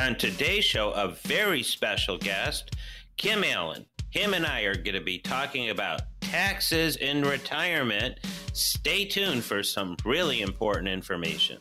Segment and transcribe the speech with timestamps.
[0.00, 2.76] On today's show, a very special guest,
[3.16, 3.84] Kim Allen.
[4.10, 8.18] Him and I are going to be talking about taxes in retirement.
[8.52, 11.58] Stay tuned for some really important information.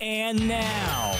[0.00, 1.16] And now,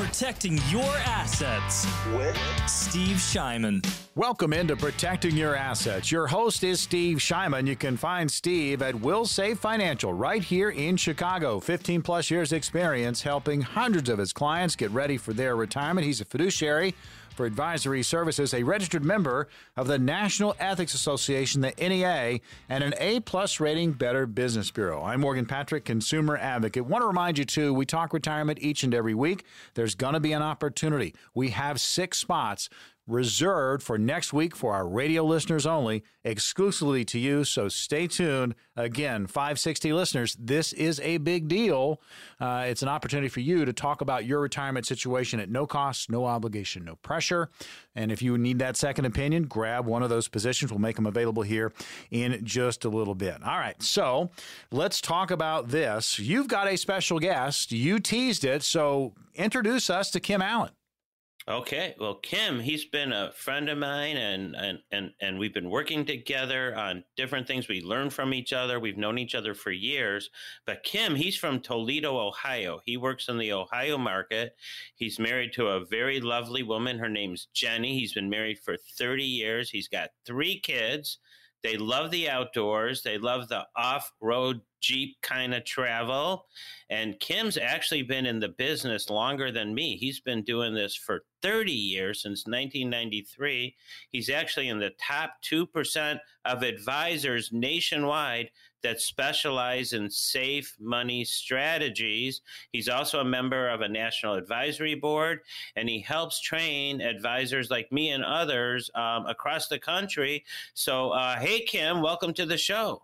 [0.00, 2.34] protecting your assets with
[2.66, 3.86] Steve Shyman.
[4.14, 6.10] Welcome into Protecting Your Assets.
[6.10, 7.66] Your host is Steve Shyman.
[7.66, 11.60] You can find Steve at Wilsave Financial right here in Chicago.
[11.60, 16.06] 15 plus years experience helping hundreds of his clients get ready for their retirement.
[16.06, 16.94] He's a fiduciary
[17.34, 22.94] for advisory services, a registered member of the National Ethics Association, the NEA, and an
[22.98, 25.02] A plus rating Better Business Bureau.
[25.02, 26.86] I'm Morgan Patrick, consumer advocate.
[26.86, 29.44] Want to remind you too, we talk retirement each and every week.
[29.74, 31.14] There's going to be an opportunity.
[31.34, 32.68] We have six spots
[33.10, 37.44] reserved for next week for our radio listeners only, exclusively to you.
[37.44, 38.54] So stay tuned.
[38.76, 42.00] Again, 560 listeners, this is a big deal.
[42.40, 46.10] Uh, it's an opportunity for you to talk about your retirement situation at no cost,
[46.10, 47.50] no obligation, no pressure.
[47.94, 50.70] And if you need that second opinion, grab one of those positions.
[50.70, 51.72] We'll make them available here
[52.10, 53.42] in just a little bit.
[53.42, 54.30] All right, so
[54.70, 56.18] let's talk about this.
[56.18, 57.72] You've got a special guest.
[57.72, 60.70] You teased it, so introduce us to Kim Allen.
[61.48, 65.70] Okay, well, Kim, he's been a friend of mine, and and and and we've been
[65.70, 67.66] working together on different things.
[67.66, 68.78] We learn from each other.
[68.78, 70.28] We've known each other for years.
[70.66, 72.80] But Kim, he's from Toledo, Ohio.
[72.84, 74.54] He works in the Ohio market.
[74.94, 76.98] He's married to a very lovely woman.
[76.98, 77.98] Her name's Jenny.
[77.98, 79.70] He's been married for thirty years.
[79.70, 81.18] He's got three kids.
[81.62, 83.02] They love the outdoors.
[83.02, 86.46] They love the off road Jeep kind of travel.
[86.88, 89.96] And Kim's actually been in the business longer than me.
[89.96, 93.76] He's been doing this for 30 years, since 1993.
[94.10, 98.50] He's actually in the top 2% of advisors nationwide
[98.82, 102.40] that specialize in safe money strategies.
[102.72, 105.40] He's also a member of a national advisory board,
[105.76, 110.44] and he helps train advisors like me and others um, across the country.
[110.74, 113.02] So, uh, hey, Kim, welcome to the show.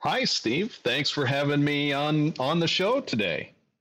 [0.00, 0.78] Hi, Steve.
[0.82, 3.51] Thanks for having me on on the show today.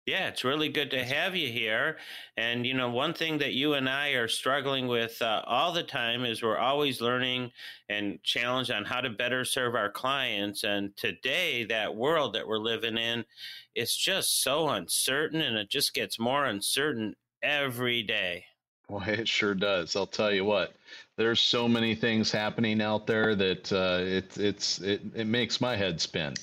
[0.07, 1.97] Yeah, it's really good to have you here.
[2.37, 5.83] And, you know, one thing that you and I are struggling with uh, all the
[5.83, 7.51] time is we're always learning
[7.89, 10.63] and challenged on how to better serve our clients.
[10.63, 13.25] And today, that world that we're living in,
[13.75, 17.13] it's just so uncertain and it just gets more uncertain
[17.43, 18.45] every day.
[18.87, 19.97] Well, it sure does.
[19.97, 20.73] I'll tell you what.
[21.17, 25.75] There's so many things happening out there that uh, it, it's it, it makes my
[25.75, 26.35] head spin.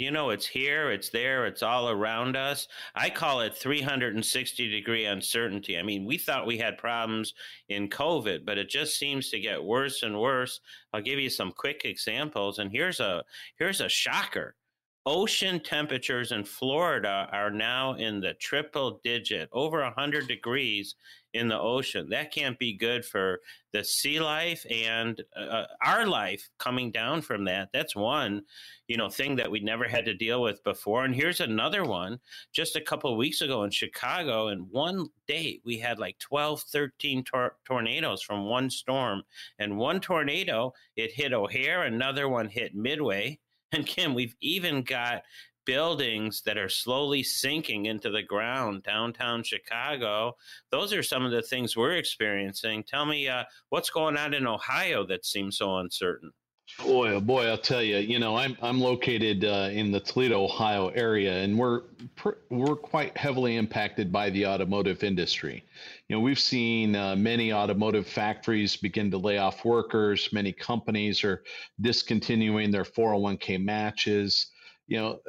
[0.00, 2.68] You know, it's here, it's there, it's all around us.
[2.94, 5.76] I call it 360 degree uncertainty.
[5.76, 7.34] I mean, we thought we had problems
[7.68, 10.60] in COVID, but it just seems to get worse and worse.
[10.94, 13.22] I'll give you some quick examples, and here's a
[13.58, 14.56] here's a shocker.
[15.04, 20.94] Ocean temperatures in Florida are now in the triple digit, over 100 degrees
[21.34, 22.08] in the ocean.
[22.10, 23.40] That can't be good for
[23.72, 27.68] the sea life and uh, our life coming down from that.
[27.72, 28.42] That's one,
[28.88, 31.04] you know, thing that we never had to deal with before.
[31.04, 32.18] And here's another one.
[32.52, 37.24] Just a couple weeks ago in Chicago, in one day, we had like 12, 13
[37.24, 39.22] tor- tornadoes from one storm.
[39.58, 43.38] And one tornado, it hit O'Hare, another one hit Midway.
[43.72, 45.22] And Kim, we've even got
[45.64, 50.36] buildings that are slowly sinking into the ground downtown Chicago.
[50.70, 52.84] Those are some of the things we're experiencing.
[52.84, 56.32] Tell me uh, what's going on in Ohio that seems so uncertain.
[56.78, 57.98] Boy, oh boy, I'll tell you.
[57.98, 61.80] You know, I'm I'm located uh, in the Toledo, Ohio area, and we're
[62.14, 65.64] pr- we're quite heavily impacted by the automotive industry.
[66.08, 70.28] You know, we've seen uh, many automotive factories begin to lay off workers.
[70.32, 71.42] Many companies are
[71.80, 74.49] discontinuing their 401k matches
[74.90, 75.20] you know,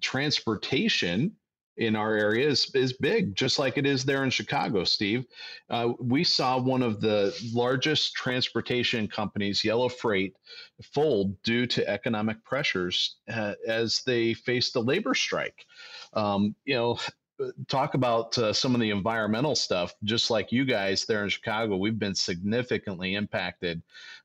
[0.00, 1.30] transportation
[1.76, 5.26] in our area is, is big, just like it is there in Chicago, Steve.
[5.68, 10.36] Uh, we saw one of the largest transportation companies, Yellow Freight,
[10.82, 15.66] fold due to economic pressures uh, as they faced a labor strike.
[16.14, 16.98] Um, you know,
[17.68, 19.94] talk about uh, some of the environmental stuff.
[20.04, 23.82] Just like you guys there in Chicago, we've been significantly impacted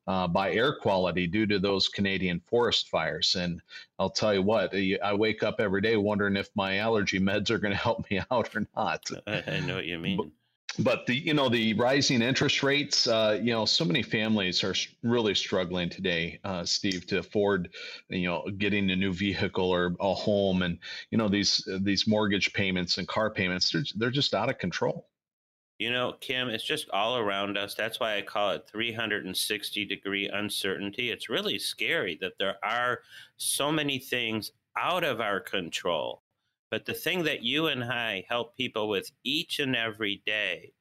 [0.07, 3.35] uh, by air quality due to those Canadian forest fires.
[3.35, 3.61] And
[3.99, 4.73] I'll tell you what,
[5.03, 8.21] I wake up every day wondering if my allergy meds are going to help me
[8.31, 9.09] out or not.
[9.27, 10.17] I know what you mean.
[10.17, 10.27] But,
[10.77, 14.75] but the you know the rising interest rates uh, you know so many families are
[15.03, 17.69] really struggling today uh, steve to afford
[18.09, 20.77] you know getting a new vehicle or a home and
[21.09, 25.07] you know these these mortgage payments and car payments they're, they're just out of control
[25.79, 27.73] you know kim it's just all around us.
[27.73, 31.09] That's why i call it 360 degree uncertainty.
[31.09, 32.99] It's really scary that there are
[33.37, 36.21] so many things out of our control.
[36.69, 40.73] But the thing that you and I help people with each and every day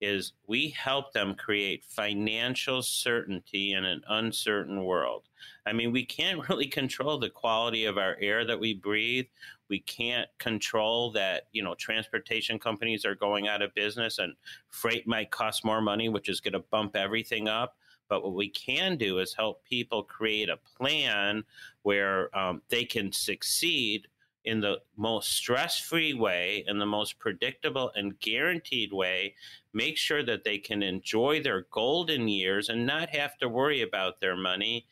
[0.00, 5.28] is we help them create financial certainty in an uncertain world.
[5.66, 9.26] I mean, we can't really control the quality of our air that we breathe.
[9.68, 14.34] We can't control that, you know, transportation companies are going out of business and
[14.70, 17.76] freight might cost more money, which is going to bump everything up.
[18.08, 21.44] But what we can do is help people create a plan
[21.82, 24.08] where um, they can succeed
[24.44, 29.34] in the most stress free way, in the most predictable and guaranteed way,
[29.72, 34.20] make sure that they can enjoy their golden years and not have to worry about
[34.20, 34.86] their money.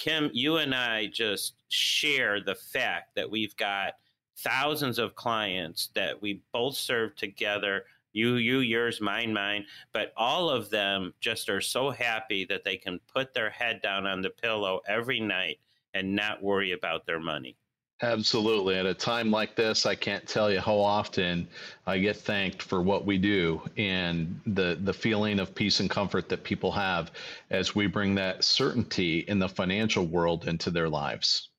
[0.00, 3.96] Kim, you and I just share the fact that we've got
[4.38, 10.48] thousands of clients that we both serve together you you yours mine mine but all
[10.48, 14.30] of them just are so happy that they can put their head down on the
[14.30, 15.58] pillow every night
[15.92, 17.54] and not worry about their money
[18.02, 18.76] Absolutely.
[18.76, 21.48] At a time like this, I can't tell you how often
[21.86, 26.28] I get thanked for what we do and the the feeling of peace and comfort
[26.30, 27.12] that people have
[27.50, 31.49] as we bring that certainty in the financial world into their lives.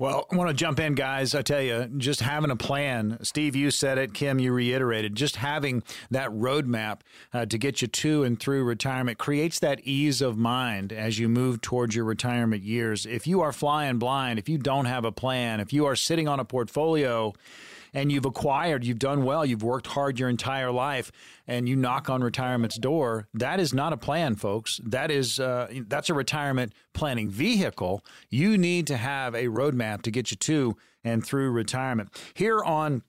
[0.00, 1.34] Well, I want to jump in, guys.
[1.34, 3.18] I tell you, just having a plan.
[3.20, 4.14] Steve, you said it.
[4.14, 5.14] Kim, you reiterated.
[5.14, 7.00] Just having that roadmap
[7.34, 11.28] uh, to get you to and through retirement creates that ease of mind as you
[11.28, 13.04] move towards your retirement years.
[13.04, 16.26] If you are flying blind, if you don't have a plan, if you are sitting
[16.26, 17.34] on a portfolio,
[17.92, 21.10] and you've acquired, you've done well, you've worked hard your entire life,
[21.46, 24.80] and you knock on retirement's door, that is not a plan, folks.
[24.84, 28.04] That is uh, that's a retirement planning vehicle.
[28.28, 32.10] You need to have a roadmap to get you to and through retirement.
[32.34, 33.02] Here on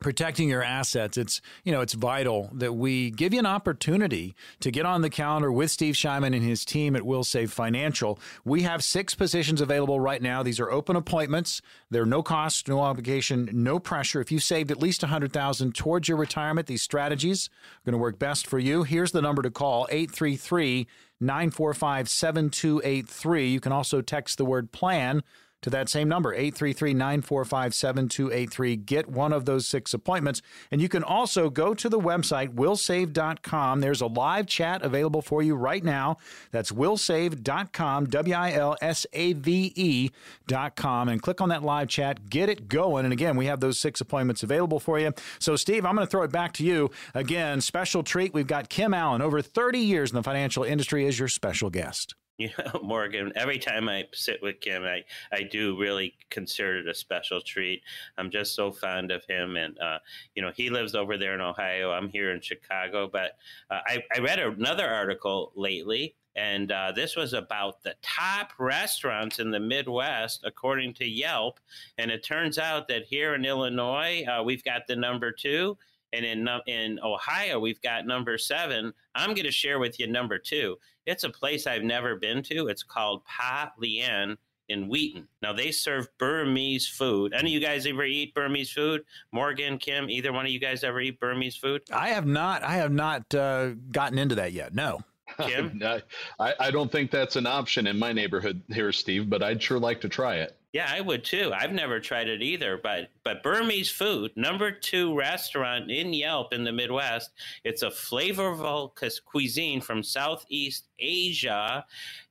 [0.00, 4.70] protecting your assets it's you know it's vital that we give you an opportunity to
[4.70, 8.18] get on the calendar with steve Shyman and his team at Wilsave financial.
[8.44, 10.42] We have six positions available right now.
[10.42, 11.60] These are open appointments.
[11.90, 14.20] They're no cost no obligation no pressure.
[14.20, 18.18] If you saved at least 100000 towards your retirement these strategies are going to work
[18.18, 18.82] best for you.
[18.82, 20.86] Here's the number to call 833
[21.20, 25.22] 945 7283 you can also text the word plan
[25.62, 28.76] to that same number, 833 945 7283.
[28.76, 30.42] Get one of those six appointments.
[30.70, 33.80] And you can also go to the website, wilsave.com.
[33.80, 36.16] There's a live chat available for you right now.
[36.50, 41.08] That's wilsave.com, W I L S A V E.com.
[41.08, 43.04] And click on that live chat, get it going.
[43.04, 45.12] And again, we have those six appointments available for you.
[45.38, 46.90] So, Steve, I'm going to throw it back to you.
[47.14, 48.34] Again, special treat.
[48.34, 52.14] We've got Kim Allen, over 30 years in the financial industry, as your special guest
[52.40, 56.88] you know, Morgan, every time I sit with Kim, I, I do really consider it
[56.88, 57.82] a special treat.
[58.16, 59.56] I'm just so fond of him.
[59.56, 59.98] And, uh,
[60.34, 61.92] you know, he lives over there in Ohio.
[61.92, 63.08] I'm here in Chicago.
[63.12, 63.36] But
[63.70, 69.38] uh, I, I read another article lately, and uh, this was about the top restaurants
[69.38, 71.60] in the Midwest, according to Yelp.
[71.98, 75.76] And it turns out that here in Illinois, uh, we've got the number two.
[76.12, 78.92] And in, in Ohio, we've got number seven.
[79.14, 80.76] I'm going to share with you number two.
[81.06, 82.68] It's a place I've never been to.
[82.68, 84.36] It's called Pa Lien
[84.68, 85.26] in Wheaton.
[85.42, 87.34] Now they serve Burmese food.
[87.34, 89.04] Any of you guys ever eat Burmese food?
[89.32, 91.82] Morgan, Kim, either one of you guys ever eat Burmese food?
[91.92, 92.62] I have not.
[92.62, 94.74] I have not uh, gotten into that yet.
[94.74, 95.00] No.
[95.38, 95.80] Kim?
[96.40, 99.78] I, I don't think that's an option in my neighborhood here, Steve, but I'd sure
[99.78, 100.56] like to try it.
[100.72, 101.52] Yeah, I would too.
[101.52, 106.62] I've never tried it either, but but Burmese food, number two restaurant in Yelp in
[106.62, 107.30] the Midwest.
[107.64, 108.92] It's a flavorful
[109.24, 111.84] cuisine from Southeast Asia,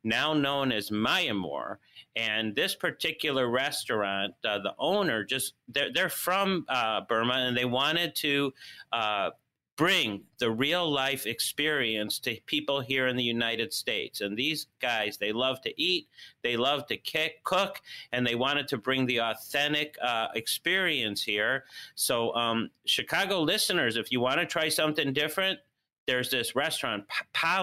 [0.05, 1.77] now known as Myanmar.
[2.15, 7.65] And this particular restaurant, uh, the owner just they're they're from uh, Burma, and they
[7.65, 8.53] wanted to.
[8.93, 9.31] Uh,
[9.79, 14.19] bring the real life experience to people here in the United States.
[14.19, 16.09] And these guys, they love to eat,
[16.43, 17.79] they love to kick, cook,
[18.11, 21.63] and they wanted to bring the authentic uh, experience here.
[21.95, 25.59] So, um, Chicago listeners, if you want to try something different,
[26.07, 27.05] there's this restaurant,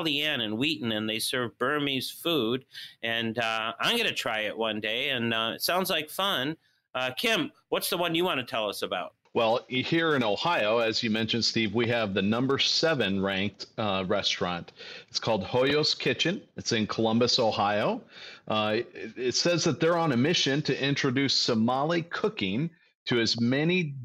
[0.01, 2.65] Lien in Wheaton, and they serve Burmese food.
[3.03, 6.57] And uh, I'm going to try it one day, and uh, it sounds like fun.
[6.95, 9.16] Uh, Kim, what's the one you want to tell us about?
[9.37, 14.07] Well, here in Ohio, as you mentioned, Steve, we have the number seven ranked uh,
[14.09, 14.73] restaurant.
[15.11, 16.41] It's called Hoyo's Kitchen.
[16.57, 18.01] It's in Columbus, Ohio.
[18.49, 22.71] Uh, it, it says that they're on a mission to introduce Somali cooking
[23.09, 23.97] to as many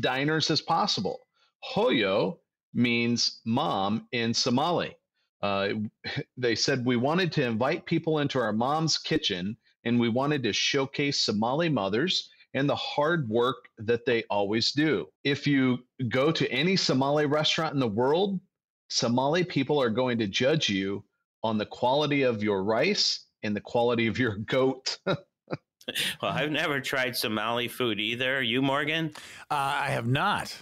[0.00, 1.20] diners as possible.
[1.72, 2.38] Hoyo
[2.74, 4.96] means mom in Somali.
[5.40, 5.68] Uh,
[6.36, 10.52] they said we wanted to invite people into our mom's kitchen and we wanted to
[10.52, 15.06] showcase Somali mothers and the hard work that they always do.
[15.24, 18.40] If you go to any Somali restaurant in the world,
[18.88, 21.04] Somali people are going to judge you
[21.42, 24.98] on the quality of your rice and the quality of your goat.
[26.22, 28.40] Well, I've never tried Somali food either.
[28.40, 29.12] You, Morgan?
[29.50, 30.56] Uh, I have not.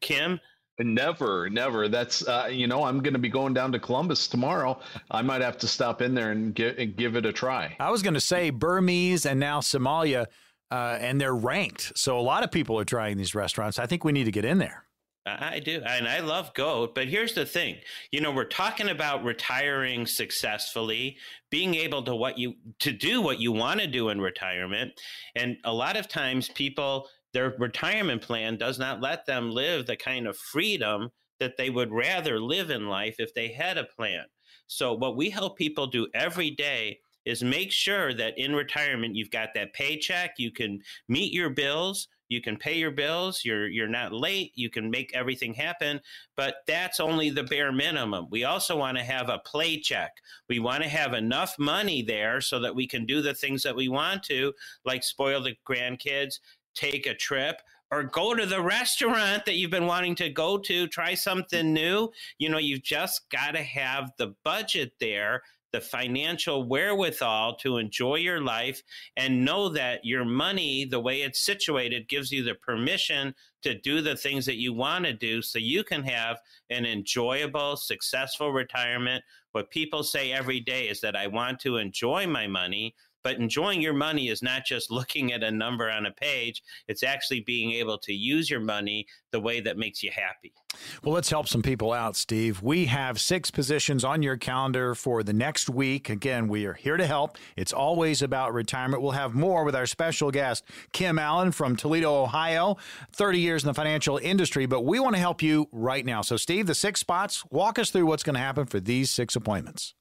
[0.00, 0.40] Kim?
[0.80, 1.88] Never, never.
[1.88, 4.80] That's uh, you know, I'm going to be going down to Columbus tomorrow.
[5.10, 7.76] I might have to stop in there and, get, and give it a try.
[7.80, 10.26] I was going to say Burmese and now Somalia,
[10.70, 11.92] uh, and they're ranked.
[11.96, 13.78] So a lot of people are trying these restaurants.
[13.78, 14.84] I think we need to get in there.
[15.26, 15.82] I do.
[15.84, 16.94] And I love goat.
[16.94, 17.76] But here's the thing
[18.12, 21.16] you know, we're talking about retiring successfully,
[21.50, 24.92] being able to what you to do what you want to do in retirement.
[25.34, 29.96] And a lot of times people their retirement plan does not let them live the
[29.96, 31.10] kind of freedom
[31.40, 34.24] that they would rather live in life if they had a plan.
[34.66, 39.30] So what we help people do every day is make sure that in retirement you've
[39.30, 43.86] got that paycheck, you can meet your bills, you can pay your bills, you're you're
[43.88, 46.00] not late, you can make everything happen,
[46.36, 48.26] but that's only the bare minimum.
[48.30, 50.12] We also want to have a play check.
[50.48, 53.76] We want to have enough money there so that we can do the things that
[53.76, 54.52] we want to,
[54.86, 56.38] like spoil the grandkids,
[56.74, 60.86] take a trip, or go to the restaurant that you've been wanting to go to,
[60.88, 62.10] try something new.
[62.38, 65.42] You know, you've just got to have the budget there
[65.72, 68.82] the financial wherewithal to enjoy your life
[69.16, 74.00] and know that your money, the way it's situated, gives you the permission to do
[74.00, 76.38] the things that you want to do so you can have
[76.70, 79.22] an enjoyable, successful retirement.
[79.52, 82.94] What people say every day is that I want to enjoy my money.
[83.28, 87.02] But enjoying your money is not just looking at a number on a page, it's
[87.02, 90.54] actually being able to use your money the way that makes you happy.
[91.02, 92.62] Well, let's help some people out, Steve.
[92.62, 96.08] We have six positions on your calendar for the next week.
[96.08, 97.36] Again, we are here to help.
[97.54, 99.02] It's always about retirement.
[99.02, 102.78] We'll have more with our special guest, Kim Allen from Toledo, Ohio,
[103.12, 106.22] 30 years in the financial industry, but we want to help you right now.
[106.22, 109.36] So, Steve, the six spots, walk us through what's going to happen for these six
[109.36, 109.92] appointments.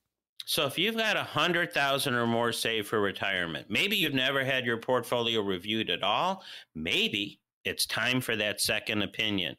[0.49, 4.45] So if you've got a hundred thousand or more saved for retirement, maybe you've never
[4.45, 6.41] had your portfolio reviewed at all.
[6.73, 9.57] Maybe it's time for that second opinion.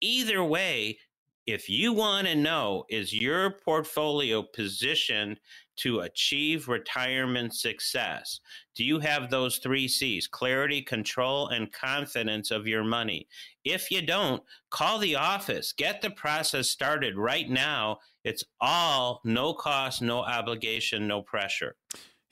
[0.00, 0.98] Either way,
[1.46, 5.38] if you want to know is your portfolio positioned
[5.76, 8.40] to achieve retirement success?
[8.74, 13.28] Do you have those three C's clarity, control, and confidence of your money?
[13.64, 15.72] If you don't, call the office.
[15.72, 17.98] Get the process started right now.
[18.24, 21.76] It's all no cost, no obligation, no pressure.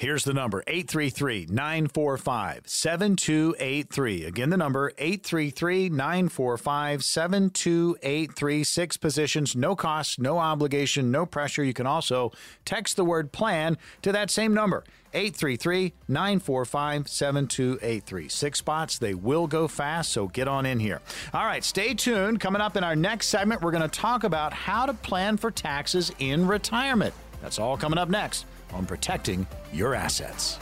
[0.02, 4.24] Here's the number 833 945 7283.
[4.24, 8.64] Again, the number 833 945 7283.
[8.64, 11.62] Six positions, no cost, no obligation, no pressure.
[11.62, 12.32] You can also
[12.64, 14.82] text the word plan to that same number
[15.14, 18.28] 833 945 7283.
[18.28, 21.00] Six spots, they will go fast, so get on in here.
[21.32, 22.40] All right, stay tuned.
[22.40, 25.52] Coming up in our next segment, we're going to talk about how to plan for
[25.52, 27.14] taxes in retirement.
[27.40, 30.58] That's all coming up next on protecting your assets.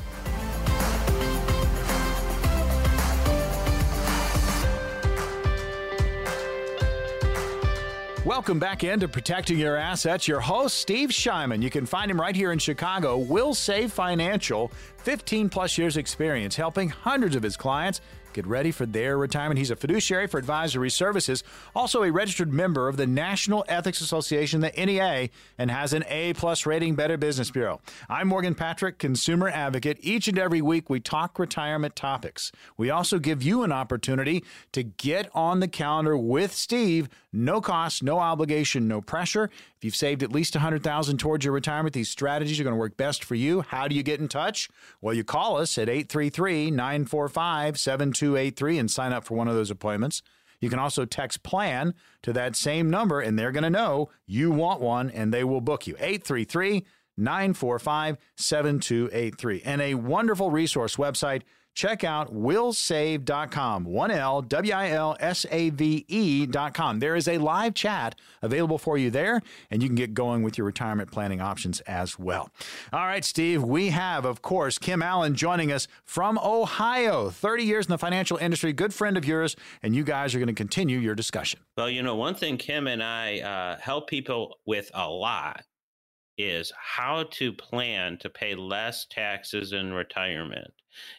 [8.26, 10.28] Welcome back into Protecting Your Assets.
[10.28, 11.62] Your host, Steve Shyman.
[11.62, 13.18] You can find him right here in Chicago.
[13.18, 19.16] Wilsave Financial, 15 plus years experience helping hundreds of his clients get ready for their
[19.16, 19.58] retirement.
[19.58, 21.42] He's a fiduciary for advisory services,
[21.74, 26.32] also a registered member of the National Ethics Association, the NEA, and has an A
[26.34, 27.80] plus rating Better Business Bureau.
[28.08, 29.98] I'm Morgan Patrick, consumer advocate.
[30.00, 32.52] Each and every week we talk retirement topics.
[32.76, 37.08] We also give you an opportunity to get on the calendar with Steve.
[37.32, 39.50] No cost, no obligation, no pressure.
[39.76, 42.96] If you've saved at least 100000 towards your retirement, these strategies are going to work
[42.96, 43.60] best for you.
[43.60, 44.68] How do you get in touch?
[45.00, 49.70] Well, you call us at 833 945 7283 and sign up for one of those
[49.70, 50.22] appointments.
[50.60, 54.50] You can also text plan to that same number, and they're going to know you
[54.50, 55.94] want one and they will book you.
[55.98, 56.84] 833
[57.16, 59.62] 945 7283.
[59.64, 61.42] And a wonderful resource website
[61.74, 63.86] check out wilsave.com.
[63.86, 66.98] 1L, W I L S A V E.com.
[66.98, 70.58] There is a live chat available for you there, and you can get going with
[70.58, 72.50] your retirement planning options as well.
[72.92, 77.30] All right, Steve, we have, of course, Kim Allen joining us from Ohio.
[77.30, 80.48] 30 years in the financial industry, good friend of yours, and you guys are going
[80.48, 81.60] to continue your discussion.
[81.76, 85.64] Well, you know, one thing Kim and I uh, help people with a lot
[86.44, 90.72] is how to plan to pay less taxes in retirement.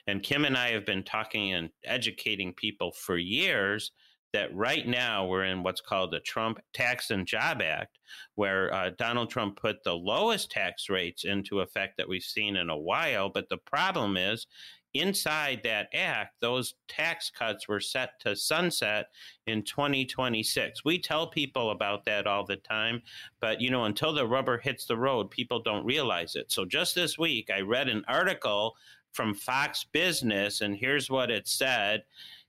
[0.07, 3.91] And Kim and I have been talking and educating people for years
[4.33, 7.99] that right now we're in what's called the Trump Tax and Job Act,
[8.35, 12.69] where uh, Donald Trump put the lowest tax rates into effect that we've seen in
[12.69, 13.29] a while.
[13.29, 14.47] But the problem is,
[14.93, 19.07] inside that act, those tax cuts were set to sunset
[19.47, 20.83] in 2026.
[20.83, 23.01] We tell people about that all the time,
[23.39, 26.51] but you know, until the rubber hits the road, people don't realize it.
[26.51, 28.75] So just this week, I read an article
[29.13, 32.03] from Fox Business, and here's what it said.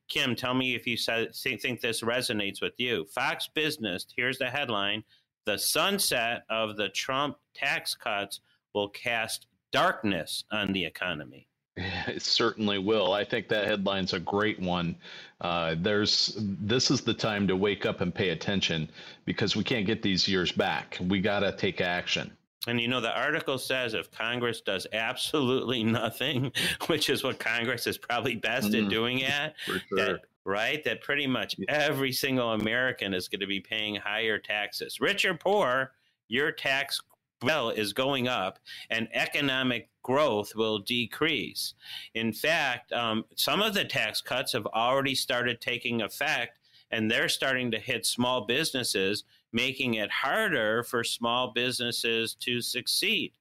[0.08, 3.06] Kim, tell me if you think this resonates with you.
[3.14, 5.04] Fox Business, here's the headline
[5.46, 8.40] The sunset of the Trump tax cuts
[8.74, 11.48] will cast darkness on the economy.
[12.06, 13.12] It certainly will.
[13.12, 14.94] I think that headline's a great one.
[15.40, 18.90] Uh, there's this is the time to wake up and pay attention
[19.24, 20.98] because we can't get these years back.
[21.08, 22.30] We got to take action.
[22.66, 26.52] And you know, the article says if Congress does absolutely nothing,
[26.86, 29.80] which is what Congress is probably best mm, at doing at, sure.
[29.92, 30.84] that, right?
[30.84, 35.00] That pretty much every single American is going to be paying higher taxes.
[35.00, 35.92] Rich or poor,
[36.28, 37.00] your tax
[37.40, 38.58] bill is going up
[38.90, 41.74] and economic growth will decrease.
[42.14, 46.58] In fact, um, some of the tax cuts have already started taking effect
[46.90, 53.32] and they're starting to hit small businesses making it harder for small businesses to succeed.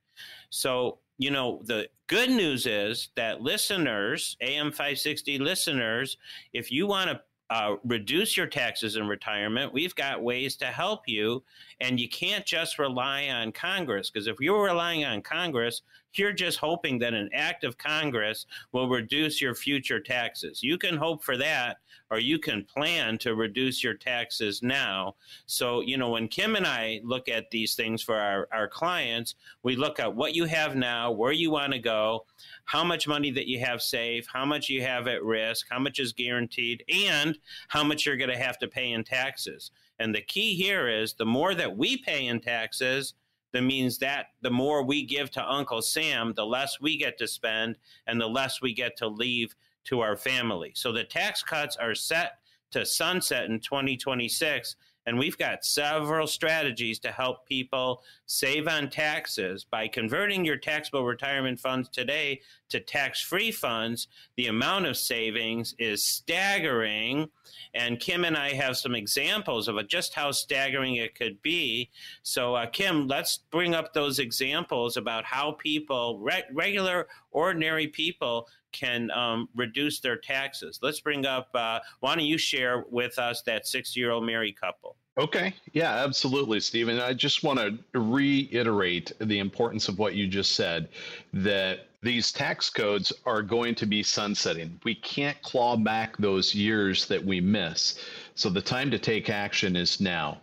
[0.50, 6.18] So, you know, the good news is that listeners, AM 560 listeners,
[6.54, 11.08] if you want to uh, reduce your taxes in retirement, we've got ways to help
[11.08, 11.44] you.
[11.80, 15.82] And you can't just rely on Congress, because if you're relying on Congress,
[16.20, 20.62] you're just hoping that an act of Congress will reduce your future taxes.
[20.64, 21.78] You can hope for that,
[22.10, 25.16] or you can plan to reduce your taxes now.
[25.46, 29.36] So, you know, when Kim and I look at these things for our, our clients,
[29.64, 32.26] we look at what you have now, where you want to go,
[32.66, 36.00] how much money that you have saved, how much you have at risk, how much
[36.00, 37.38] is guaranteed, and
[37.70, 39.72] how much you're going to have to pay in taxes.
[40.00, 43.14] And the key here is the more that we pay in taxes,
[43.54, 47.28] that means that the more we give to Uncle Sam, the less we get to
[47.28, 47.78] spend
[48.08, 49.56] and the less we get to leave
[49.86, 50.72] to our family.
[50.76, 52.40] So the tax cuts are set
[52.72, 54.76] to sunset in 2026.
[55.06, 61.04] And we've got several strategies to help people save on taxes by converting your taxable
[61.04, 64.08] retirement funds today to tax free funds.
[64.38, 67.30] The amount of savings is staggering.
[67.74, 71.90] And Kim and I have some examples of just how staggering it could be.
[72.22, 78.48] So, uh, Kim, let's bring up those examples about how people, re- regular, ordinary people,
[78.72, 80.80] can um, reduce their taxes.
[80.82, 84.60] Let's bring up, uh, why don't you share with us that 60 year old married
[84.60, 84.96] couple?
[85.18, 85.54] Okay.
[85.74, 87.00] Yeah, absolutely, Stephen.
[87.00, 90.88] I just want to reiterate the importance of what you just said
[91.34, 94.80] that these tax codes are going to be sunsetting.
[94.84, 98.00] We can't claw back those years that we miss.
[98.36, 100.42] So the time to take action is now.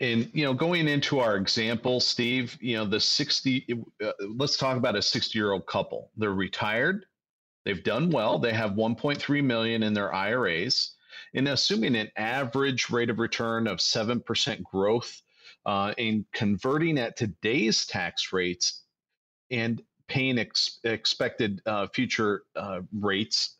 [0.00, 4.76] And you know, going into our example, Steve, you know, the 60 uh, let's talk
[4.76, 6.10] about a 60-year-old couple.
[6.16, 7.06] They're retired,
[7.66, 8.38] They've done well.
[8.38, 10.92] They have 1.3 million in their IRAs.
[11.34, 15.20] And assuming an average rate of return of 7% growth
[15.66, 18.84] uh, in converting at today's tax rates
[19.50, 23.56] and paying ex- expected uh, future uh, rates,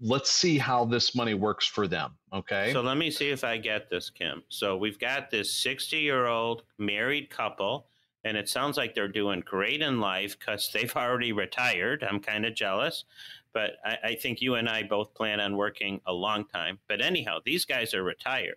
[0.00, 2.12] let's see how this money works for them.
[2.32, 2.72] Okay.
[2.72, 4.44] So let me see if I get this, Kim.
[4.48, 7.88] So we've got this 60 year old married couple
[8.24, 12.02] and it sounds like they're doing great in life because they've already retired.
[12.02, 13.04] I'm kind of jealous,
[13.52, 16.78] but I, I, think you and I both plan on working a long time.
[16.88, 18.56] But anyhow, these guys are retired.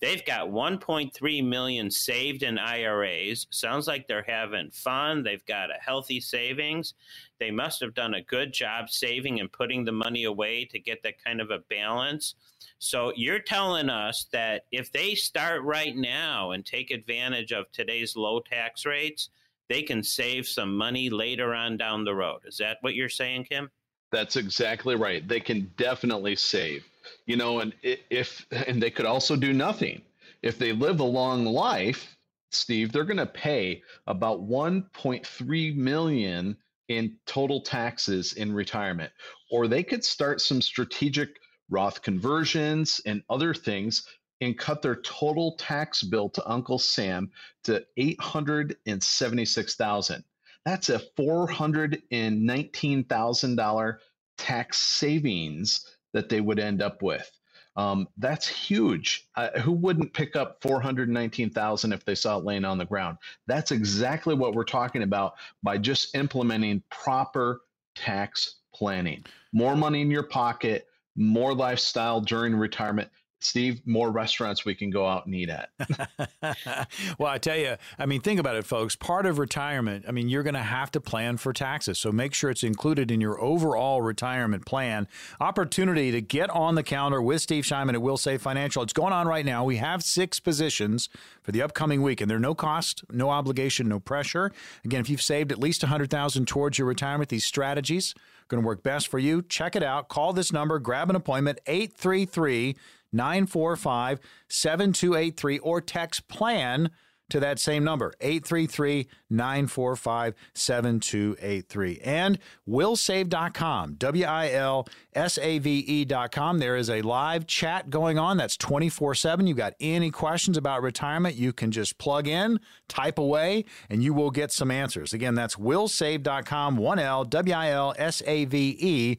[0.00, 3.46] They've got 1.3 million saved in IRAs.
[3.50, 5.22] Sounds like they're having fun.
[5.22, 6.92] They've got a healthy savings.
[7.40, 11.02] They must have done a good job saving and putting the money away to get
[11.02, 12.34] that kind of a balance.
[12.78, 18.16] So you're telling us that if they start right now and take advantage of today's
[18.16, 19.30] low tax rates,
[19.68, 22.40] they can save some money later on down the road.
[22.46, 23.70] Is that what you're saying, Kim?
[24.12, 25.26] That's exactly right.
[25.26, 26.84] They can definitely save.
[27.26, 30.02] You know, and if and they could also do nothing.
[30.42, 32.16] If they live a long life,
[32.50, 36.56] Steve, they're going to pay about 1.3 million
[36.88, 39.12] in total taxes in retirement.
[39.50, 41.36] Or they could start some strategic
[41.70, 44.06] Roth conversions, and other things,
[44.40, 47.30] and cut their total tax bill to Uncle Sam
[47.64, 50.24] to eight hundred and seventy-six thousand.
[50.64, 54.00] That's a four hundred and nineteen thousand dollar
[54.36, 57.30] tax savings that they would end up with.
[57.76, 59.28] Um, that's huge.
[59.36, 63.18] Uh, who wouldn't pick up 419,000 if they saw it laying on the ground?
[63.46, 67.60] That's exactly what we're talking about by just implementing proper
[67.94, 69.24] tax planning.
[69.52, 73.10] More money in your pocket, more lifestyle during retirement.
[73.40, 75.68] Steve, more restaurants we can go out and eat at.
[77.18, 78.96] well, I tell you, I mean, think about it, folks.
[78.96, 81.98] Part of retirement, I mean, you're going to have to plan for taxes.
[81.98, 85.06] So make sure it's included in your overall retirement plan.
[85.38, 88.82] Opportunity to get on the calendar with Steve Shyman at Wilsave Financial.
[88.82, 89.64] It's going on right now.
[89.64, 91.10] We have six positions
[91.42, 94.50] for the upcoming week, and they're no cost, no obligation, no pressure.
[94.84, 98.14] Again, if you've saved at least 100000 towards your retirement, these strategies
[98.48, 99.42] going to work best for you.
[99.42, 100.08] Check it out.
[100.08, 102.76] Call this number, grab an appointment, 833
[103.12, 106.90] 945 7283, or text plan
[107.30, 112.00] to that same number, 833 945 7283.
[112.04, 116.58] And wilsave.com, W I L S A V E.com.
[116.58, 119.46] There is a live chat going on that's 24 7.
[119.46, 124.14] You've got any questions about retirement, you can just plug in, type away, and you
[124.14, 125.12] will get some answers.
[125.12, 129.16] Again, that's wilsave.com, 1L, W I L S A V E.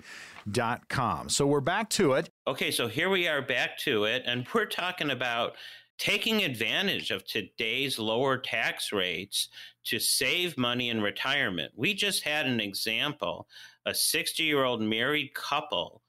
[0.49, 1.27] Dot com.
[1.27, 2.29] So we're back to it.
[2.47, 5.57] Okay, so here we are back to it, and we're talking about
[5.97, 9.49] taking advantage of today's lower tax rates
[9.85, 11.71] to save money in retirement.
[11.75, 13.47] We just had an example
[13.85, 16.01] a 60 year old married couple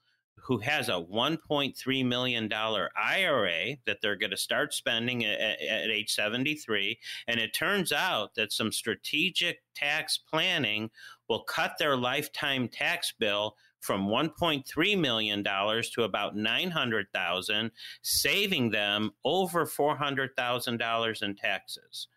[0.49, 6.11] who has a $1.3 million IRA that they're going to start spending at, at, age
[6.11, 6.97] 73.
[7.27, 10.89] And it turns out that some strategic tax planning
[11.27, 19.11] will cut their lifetime tax bill from 1.3 million dollars to about 900,000 saving them
[19.23, 22.07] over 400,000 dollars in taxes.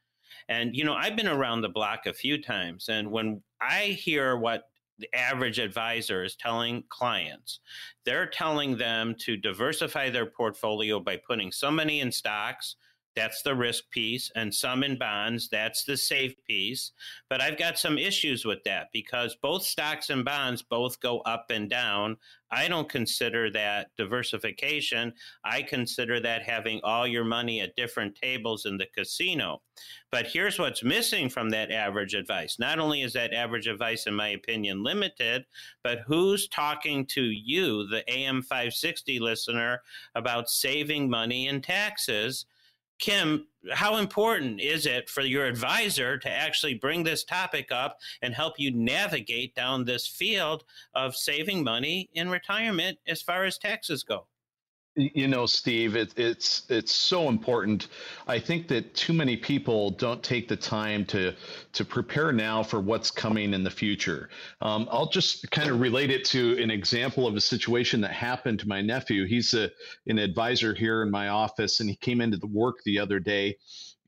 [0.48, 4.37] And you know, I've been around the block a few times and when I hear
[4.37, 7.61] what the average advisor is telling clients,
[8.05, 12.77] they're telling them to diversify their portfolio by putting so many in stocks,
[13.14, 15.48] that's the risk piece, and some in bonds.
[15.48, 16.92] That's the safe piece.
[17.29, 21.46] But I've got some issues with that because both stocks and bonds both go up
[21.51, 22.16] and down.
[22.51, 25.14] I don't consider that diversification.
[25.42, 29.62] I consider that having all your money at different tables in the casino.
[30.11, 32.59] But here's what's missing from that average advice.
[32.59, 35.46] Not only is that average advice, in my opinion, limited,
[35.83, 39.83] but who's talking to you, the AM 560 listener,
[40.14, 42.44] about saving money in taxes?
[42.98, 48.35] Kim, how important is it for your advisor to actually bring this topic up and
[48.35, 54.02] help you navigate down this field of saving money in retirement as far as taxes
[54.02, 54.26] go?
[54.94, 57.88] You know, Steve, it, it's it's so important.
[58.26, 61.35] I think that too many people don't take the time to
[61.72, 64.28] to prepare now for what's coming in the future.
[64.61, 68.59] Um, I'll just kind of relate it to an example of a situation that happened
[68.61, 69.24] to my nephew.
[69.24, 69.70] He's a
[70.09, 73.57] an advisor here in my office, and he came into the work the other day,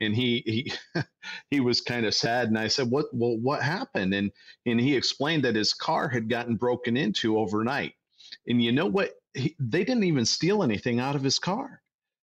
[0.02, 1.00] and he he
[1.50, 2.48] he was kind of sad.
[2.48, 3.06] And I said, "What?
[3.14, 4.30] Well, what happened?" And
[4.66, 7.94] and he explained that his car had gotten broken into overnight.
[8.46, 9.12] And you know what?
[9.34, 11.82] He, they didn't even steal anything out of his car.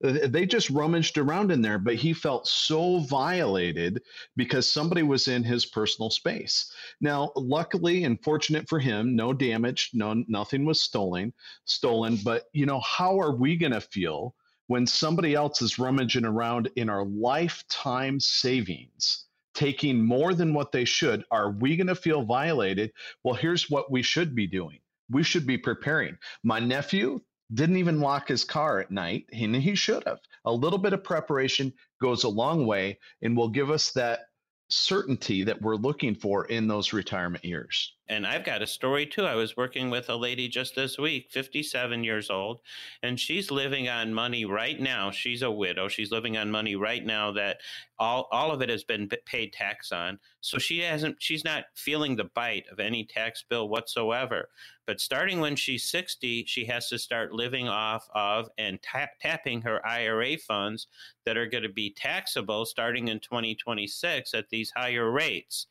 [0.02, 4.02] They just rummaged around in there, but he felt so violated
[4.38, 6.72] because somebody was in his personal space.
[7.02, 11.34] Now, luckily and fortunate for him, no damage, no nothing was stolen,
[11.66, 12.18] stolen.
[12.24, 14.36] But you know, how are we going to feel
[14.68, 19.26] when somebody else is rummaging around in our lifetime savings?
[19.54, 22.94] Taking more than what they should, are we going to feel violated?
[23.24, 26.18] Well, here's what we should be doing we should be preparing.
[26.44, 27.22] My nephew
[27.54, 30.20] didn't even lock his car at night, and he should have.
[30.46, 34.22] A little bit of preparation goes a long way and will give us that
[34.70, 37.96] certainty that we're looking for in those retirement years.
[38.10, 39.26] And I've got a story too.
[39.26, 42.60] I was working with a lady just this week, 57 years old,
[43.04, 45.12] and she's living on money right now.
[45.12, 45.88] She's a widow.
[45.88, 47.60] She's living on money right now that
[48.00, 50.18] all, all of it has been paid tax on.
[50.42, 54.50] So she hasn't, she's not feeling the bite of any tax bill whatsoever.
[54.88, 59.62] But starting when she's 60, she has to start living off of and tap, tapping
[59.62, 60.88] her IRA funds
[61.26, 65.68] that are going to be taxable starting in 2026 at these higher rates.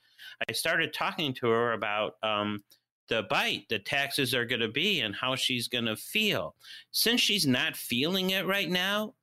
[0.49, 2.63] I started talking to her about um,
[3.09, 6.55] the bite the taxes are going to be and how she's going to feel.
[6.91, 9.15] Since she's not feeling it right now,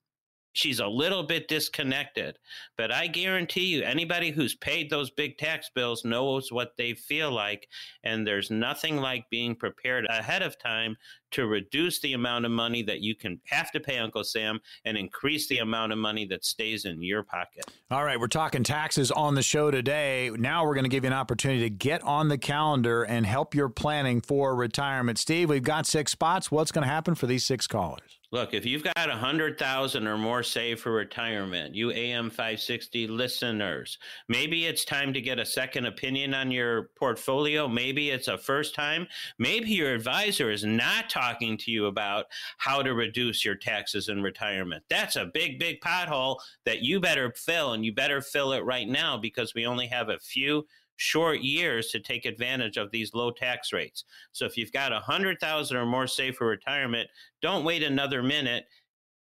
[0.55, 2.39] she's a little bit disconnected.
[2.77, 7.31] But I guarantee you, anybody who's paid those big tax bills knows what they feel
[7.31, 7.67] like.
[8.03, 10.95] And there's nothing like being prepared ahead of time
[11.31, 14.97] to reduce the amount of money that you can have to pay Uncle Sam and
[14.97, 17.65] increase the amount of money that stays in your pocket.
[17.91, 20.31] All right, we're talking taxes on the show today.
[20.33, 23.53] Now we're going to give you an opportunity to get on the calendar and help
[23.53, 25.19] your planning for retirement.
[25.19, 26.49] Steve, we've got six spots.
[26.49, 28.14] What's going to happen for these six callers?
[28.35, 33.07] Look, if you've got a hundred thousand or more saved for retirement, you AM 560
[33.07, 37.69] listeners, maybe it's time to get a second opinion on your portfolio.
[37.69, 39.07] Maybe it's a first time.
[39.39, 42.25] Maybe your advisor is not talking to you about
[42.57, 44.83] how to reduce your taxes in retirement.
[44.89, 48.89] That's a big, big pothole that you better fill, and you better fill it right
[48.89, 50.65] now because we only have a few
[50.97, 54.05] short years to take advantage of these low tax rates.
[54.31, 57.09] So if you've got a hundred thousand or more saved for retirement,
[57.41, 58.65] don't wait another minute.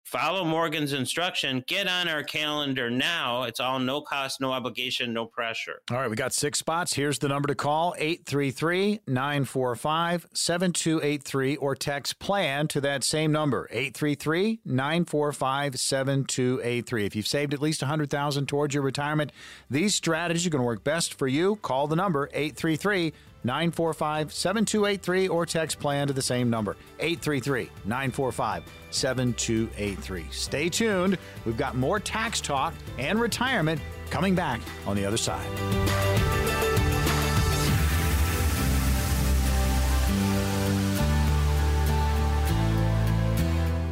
[0.09, 1.63] Follow Morgan's instruction.
[1.67, 3.43] Get on our calendar now.
[3.43, 5.83] It's all no cost, no obligation, no pressure.
[5.91, 6.95] All right, we got six spots.
[6.95, 13.69] Here's the number to call 833 945 7283 or text plan to that same number
[13.71, 17.05] 833 945 7283.
[17.05, 19.31] If you've saved at least 100000 towards your retirement,
[19.69, 21.57] these strategies are going to work best for you.
[21.57, 23.13] Call the number 833
[23.45, 30.27] 945 7283 or text plan to the same number 833 945 7283.
[30.31, 31.19] Stay tuned.
[31.45, 35.47] We've got more tax talk and retirement coming back on the other side.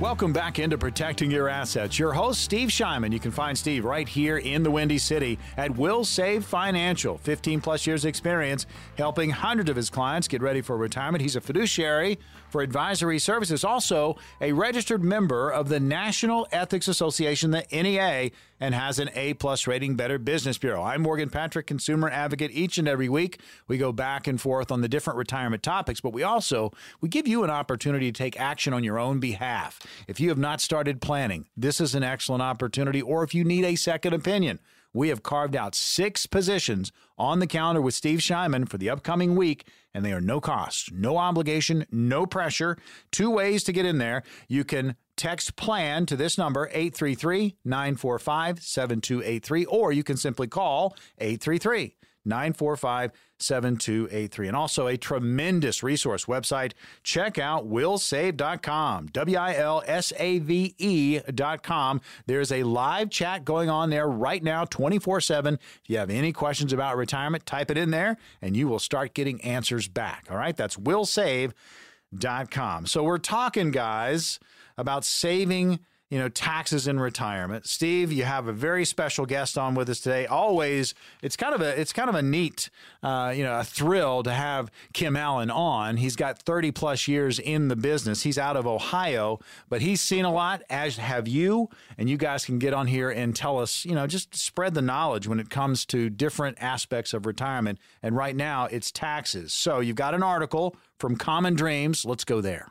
[0.07, 1.99] Welcome back into Protecting Your Assets.
[1.99, 3.13] Your host, Steve Shyman.
[3.13, 7.19] You can find Steve right here in the Windy City at Wilsave Financial.
[7.19, 8.67] 15 plus years experience
[8.97, 11.23] helping hundreds of his clients get ready for retirement.
[11.23, 12.21] He's a fiduciary
[12.57, 18.75] for advisory services, also a registered member of the National Ethics Association, the NEA, and
[18.75, 20.83] has an A plus rating Better Business Bureau.
[20.83, 22.51] I'm Morgan Patrick, consumer advocate.
[22.53, 26.15] Each and every week, we go back and forth on the different retirement topics, but
[26.15, 29.79] we also we give you an opportunity to take action on your own behalf.
[30.09, 33.67] If you have not started planning, this is an excellent opportunity, or if you need
[33.67, 34.61] a second opinion
[34.97, 39.37] we have carved out six positions on the calendar with Steve Shyman for the upcoming
[39.37, 42.79] week, and they are no cost, no obligation, no pressure.
[43.13, 44.23] Two ways to get in there.
[44.49, 50.95] You can text plan to this number 833 945 7283 or you can simply call
[51.19, 51.96] 833
[52.27, 54.49] 945 7283.
[54.49, 56.73] And also a tremendous resource website.
[57.03, 62.01] Check out wilsave.com, W I L S A V E.com.
[62.27, 65.55] There's a live chat going on there right now, 24 7.
[65.55, 69.15] If you have any questions about retirement, type it in there and you will start
[69.15, 70.27] getting answers back.
[70.31, 72.87] All right, that's wilsave.com.
[72.87, 74.39] So we're talking, guys,
[74.77, 77.67] about saving you know, taxes in retirement.
[77.67, 80.25] Steve, you have a very special guest on with us today.
[80.27, 82.71] Always, it's kind of a it's kind of a neat,
[83.03, 85.97] uh, you know, a thrill to have Kim Allen on.
[85.97, 88.23] He's got 30 plus years in the business.
[88.23, 91.71] He's out of Ohio, but he's seen a lot, as have you.
[91.99, 94.83] And you guys can get on here and tell us, you know, just spread the
[94.83, 97.81] knowledge when it comes to different aspects of retirement.
[98.01, 99.53] And right now, it's taxes.
[99.53, 102.05] So you've got an article from Common Dreams.
[102.05, 102.71] Let's go there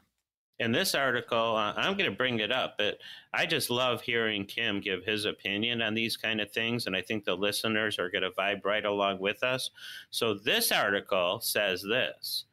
[0.60, 2.98] in this article, I'm going to bring it up, but
[3.34, 7.02] I just love hearing Kim give his opinion on these kind of things, and I
[7.02, 9.70] think the listeners are going to vibe right along with us.
[10.12, 12.46] So, this article says this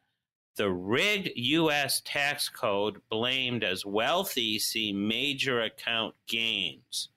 [0.57, 2.03] The rigged U.S.
[2.05, 7.09] tax code blamed as wealthy see major account gains.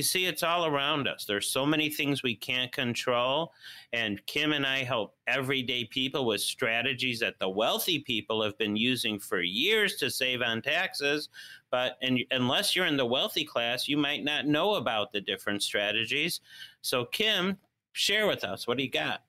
[0.00, 1.26] You see, it's all around us.
[1.26, 3.52] There's so many things we can't control.
[3.92, 8.76] And Kim and I help everyday people with strategies that the wealthy people have been
[8.76, 11.28] using for years to save on taxes.
[11.70, 11.98] But
[12.30, 16.40] unless you're in the wealthy class, you might not know about the different strategies.
[16.80, 17.58] So, Kim,
[17.92, 19.20] share with us what do you got?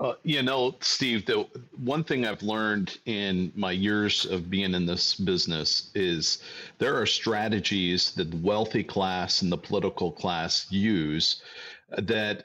[0.00, 1.44] Uh, you know, Steve, the
[1.76, 6.42] one thing I've learned in my years of being in this business is
[6.78, 11.42] there are strategies that the wealthy class and the political class use
[11.96, 12.44] that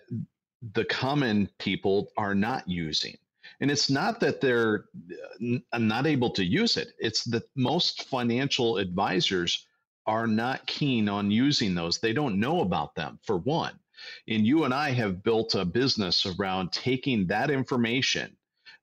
[0.74, 3.16] the common people are not using.
[3.60, 4.86] And it's not that they're
[5.72, 9.68] uh, not able to use it, it's that most financial advisors
[10.08, 12.00] are not keen on using those.
[12.00, 13.80] They don't know about them, for one.
[14.28, 18.36] And you and I have built a business around taking that information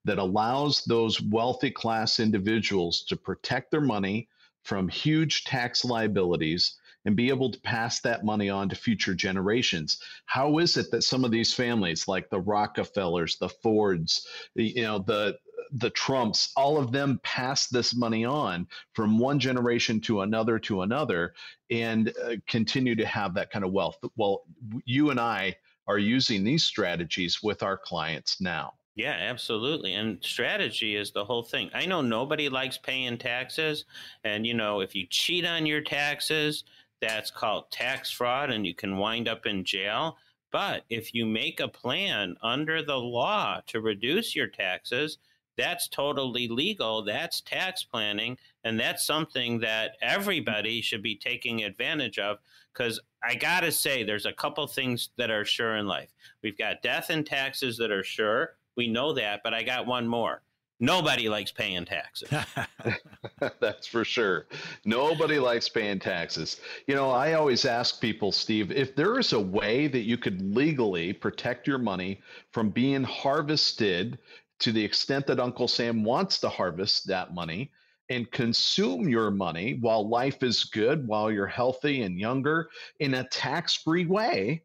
[0.05, 4.29] that allows those wealthy class individuals to protect their money
[4.63, 10.03] from huge tax liabilities and be able to pass that money on to future generations.
[10.27, 14.99] How is it that some of these families, like the Rockefellers, the Fords, you know,
[14.99, 15.39] the
[15.73, 20.83] the Trumps, all of them pass this money on from one generation to another to
[20.83, 21.35] another
[21.71, 23.99] and uh, continue to have that kind of wealth.
[24.17, 24.43] Well,
[24.85, 25.57] you and I
[25.87, 28.75] are using these strategies with our clients now.
[28.97, 29.95] Yeah, absolutely.
[29.95, 31.71] And strategy is the whole thing.
[31.73, 33.85] I know nobody likes paying taxes.
[34.25, 36.65] And, you know, if you cheat on your taxes,
[37.01, 40.17] that's called tax fraud and you can wind up in jail.
[40.53, 45.19] But if you make a plan under the law to reduce your taxes,
[45.61, 47.05] that's totally legal.
[47.05, 48.39] That's tax planning.
[48.65, 52.39] And that's something that everybody should be taking advantage of.
[52.73, 56.09] Because I got to say, there's a couple things that are sure in life.
[56.43, 58.55] We've got death and taxes that are sure.
[58.77, 59.43] We know that.
[59.45, 60.43] But I got one more.
[60.83, 62.31] Nobody likes paying taxes.
[63.61, 64.47] That's for sure.
[64.87, 66.59] Nobody likes paying taxes.
[66.87, 70.41] You know, I always ask people, Steve, if there is a way that you could
[70.41, 74.19] legally protect your money from being harvested
[74.61, 77.71] to the extent that Uncle Sam wants to harvest that money
[78.09, 82.69] and consume your money while life is good, while you're healthy and younger
[82.99, 84.63] in a tax free way,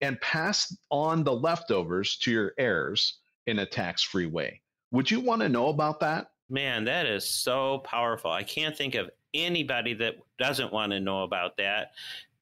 [0.00, 4.60] and pass on the leftovers to your heirs in a tax free way.
[4.90, 6.30] Would you want to know about that?
[6.48, 8.30] Man, that is so powerful.
[8.30, 11.92] I can't think of anybody that doesn't want to know about that.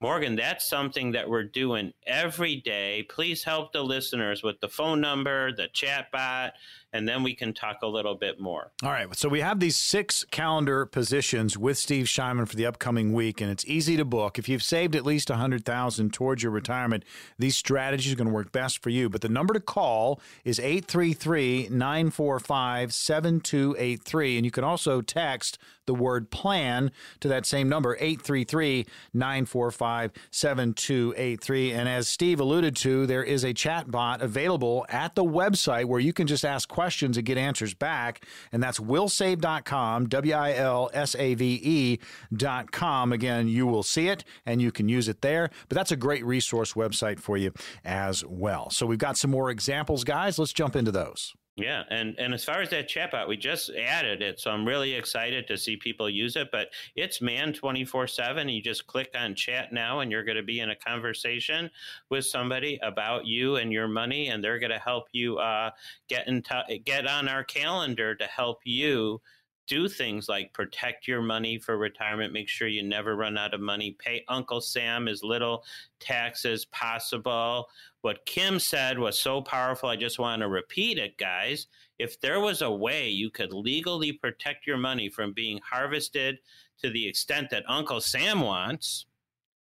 [0.00, 3.06] Morgan, that's something that we're doing every day.
[3.08, 6.52] Please help the listeners with the phone number, the chat bot,
[6.92, 8.72] and then we can talk a little bit more.
[8.82, 9.14] All right.
[9.16, 13.50] So we have these six calendar positions with Steve Shyman for the upcoming week, and
[13.50, 14.38] it's easy to book.
[14.38, 17.02] If you've saved at least 100000 towards your retirement,
[17.38, 19.08] these strategies are going to work best for you.
[19.08, 24.36] But the number to call is 833 945 7283.
[24.36, 29.85] And you can also text the word plan to that same number, 833 945
[30.30, 31.72] 7283.
[31.72, 36.00] And as Steve alluded to, there is a chat bot available at the website where
[36.00, 38.24] you can just ask questions and get answers back.
[38.52, 43.12] And that's wilsave.com, W I L S A V E.com.
[43.12, 45.50] Again, you will see it and you can use it there.
[45.68, 47.52] But that's a great resource website for you
[47.84, 48.70] as well.
[48.70, 50.38] So we've got some more examples, guys.
[50.38, 51.34] Let's jump into those.
[51.56, 54.92] Yeah, and and as far as that chatbot, we just added it, so I'm really
[54.92, 56.50] excited to see people use it.
[56.52, 58.50] But it's man 24 seven.
[58.50, 61.70] You just click on chat now, and you're going to be in a conversation
[62.10, 65.70] with somebody about you and your money, and they're going to help you uh,
[66.08, 69.22] get in t- get on our calendar to help you
[69.66, 73.60] do things like protect your money for retirement, make sure you never run out of
[73.60, 75.64] money, pay Uncle Sam as little
[76.00, 77.66] tax as possible.
[78.02, 81.66] What Kim said was so powerful, I just want to repeat it, guys.
[81.98, 86.38] If there was a way you could legally protect your money from being harvested
[86.82, 89.06] to the extent that Uncle Sam wants,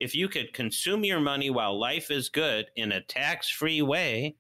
[0.01, 4.35] if you could consume your money while life is good in a tax free way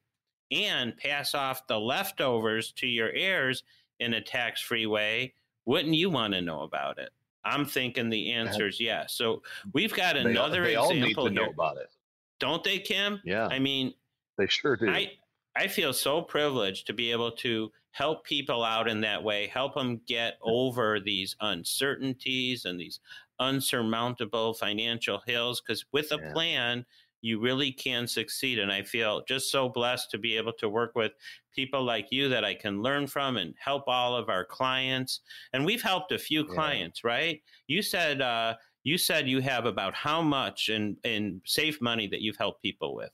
[0.50, 3.62] and pass off the leftovers to your heirs
[4.00, 7.10] in a tax free way, wouldn't you want to know about it?
[7.44, 9.14] I'm thinking the answer is yes.
[9.14, 11.30] So we've got another they, they example all need to here.
[11.30, 11.90] know about it.
[12.38, 13.20] Don't they, Kim?
[13.24, 13.46] Yeah.
[13.46, 13.94] I mean,
[14.38, 14.88] they sure do.
[14.88, 15.12] I
[15.54, 19.74] I feel so privileged to be able to help people out in that way, help
[19.74, 23.00] them get over these uncertainties and these
[23.38, 25.60] unsurmountable financial hills.
[25.60, 26.32] Because with a yeah.
[26.32, 26.86] plan,
[27.22, 28.58] you really can succeed.
[28.58, 31.12] And I feel just so blessed to be able to work with
[31.54, 35.20] people like you that I can learn from and help all of our clients.
[35.52, 36.54] And we've helped a few yeah.
[36.54, 37.40] clients, right?
[37.68, 42.20] You said uh, you said you have about how much in in safe money that
[42.20, 43.12] you've helped people with.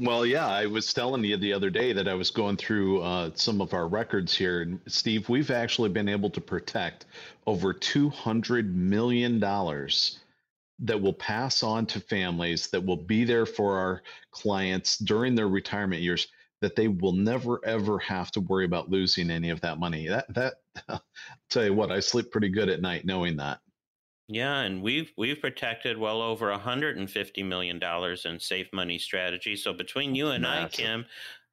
[0.00, 3.30] Well, yeah, I was telling you the other day that I was going through uh,
[3.34, 7.06] some of our records here, and Steve, we've actually been able to protect
[7.46, 10.20] over two hundred million dollars
[10.80, 15.48] that will pass on to families that will be there for our clients during their
[15.48, 16.28] retirement years
[16.60, 20.08] that they will never ever have to worry about losing any of that money.
[20.08, 20.54] That that
[20.88, 21.04] I'll
[21.50, 23.60] tell you what i sleep pretty good at night knowing that.
[24.28, 29.62] Yeah and we've we've protected well over 150 million dollars in safe money strategies.
[29.62, 30.64] So between you and Massive.
[30.64, 31.06] i kim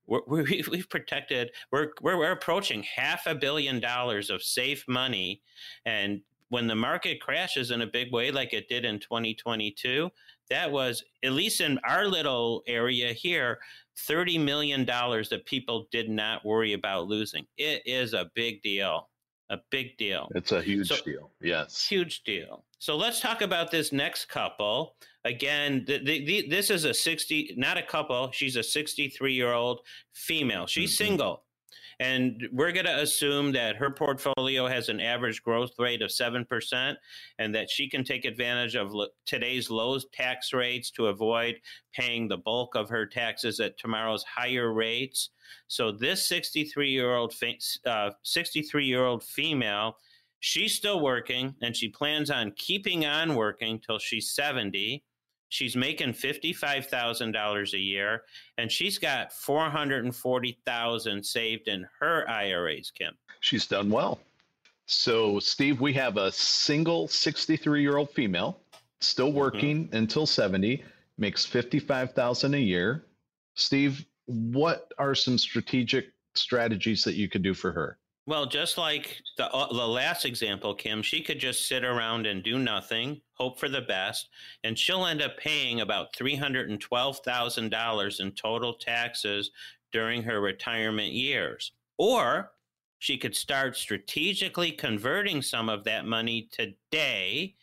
[0.07, 5.41] we're, we have protected we're, we're, we're approaching half a billion dollars of safe money
[5.85, 10.09] and when the market crashes in a big way like it did in 2022
[10.49, 13.59] that was at least in our little area here
[13.97, 17.45] 30 million dollars that people did not worry about losing.
[17.57, 19.09] It is a big deal
[19.51, 20.27] a big deal.
[20.33, 21.85] It's a huge so, deal yes.
[21.85, 22.65] huge deal.
[22.79, 24.95] So let's talk about this next couple.
[25.23, 29.53] Again the, the, the, this is a 60 not a couple she's a 63 year
[29.53, 29.81] old
[30.13, 30.65] female.
[30.67, 31.05] She's mm-hmm.
[31.05, 31.43] single
[31.99, 36.95] and we're going to assume that her portfolio has an average growth rate of 7%
[37.39, 38.93] and that she can take advantage of
[39.25, 41.55] today's low tax rates to avoid
[41.93, 45.29] paying the bulk of her taxes at tomorrow's higher rates.
[45.67, 47.33] So this 63 year old
[47.85, 49.97] uh, 63 year old female,
[50.39, 55.03] she's still working and she plans on keeping on working till she's 70
[55.55, 58.23] She's making $55,000 a year
[58.57, 63.13] and she's got 440,000 saved in her IRAs, Kim.
[63.39, 64.19] She's done well.
[64.85, 68.59] So, Steve, we have a single 63 year old female
[68.99, 69.37] still mm-hmm.
[69.37, 69.95] working mm-hmm.
[69.95, 70.83] until 70,
[71.17, 73.05] makes 55,000 a year.
[73.53, 77.97] Steve, what are some strategic strategies that you could do for her?
[78.27, 82.41] Well, just like the uh, the last example, Kim, she could just sit around and
[82.41, 84.29] do nothing, hope for the best,
[84.63, 89.51] and she'll end up paying about three hundred and twelve thousand dollars in total taxes
[89.91, 91.73] during her retirement years.
[91.99, 92.51] Or
[92.97, 97.53] she could start strategically converting some of that money today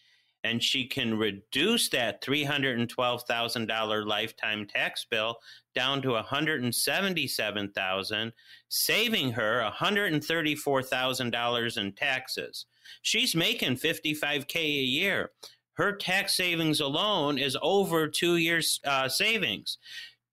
[0.45, 5.39] and she can reduce that $312,000 lifetime tax bill
[5.75, 8.33] down to 177,000,
[8.69, 12.67] saving her $134,000 in taxes.
[13.03, 15.31] She's making 55K a year.
[15.75, 19.79] Her tax savings alone is over two years' uh, savings.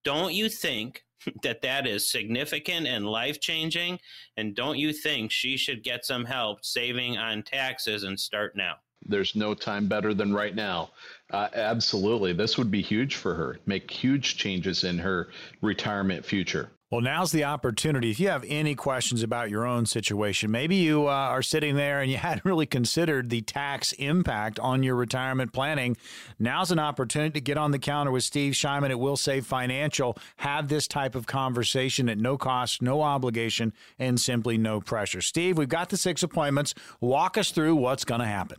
[0.03, 1.05] Don't you think
[1.43, 3.99] that that is significant and life changing?
[4.37, 8.75] And don't you think she should get some help saving on taxes and start now?
[9.09, 10.91] There's no time better than right now.
[11.31, 12.33] Uh, absolutely.
[12.33, 15.29] This would be huge for her, make huge changes in her
[15.61, 16.71] retirement future.
[16.91, 18.09] Well, now's the opportunity.
[18.09, 22.01] If you have any questions about your own situation, maybe you uh, are sitting there
[22.01, 25.97] and you hadn't really considered the tax impact on your retirement planning.
[26.39, 30.17] Now's an opportunity to get on the counter with Steve Shyman at Wilsave Financial.
[30.37, 35.21] Have this type of conversation at no cost, no obligation, and simply no pressure.
[35.21, 36.73] Steve, we've got the six appointments.
[36.99, 38.57] Walk us through what's going to happen.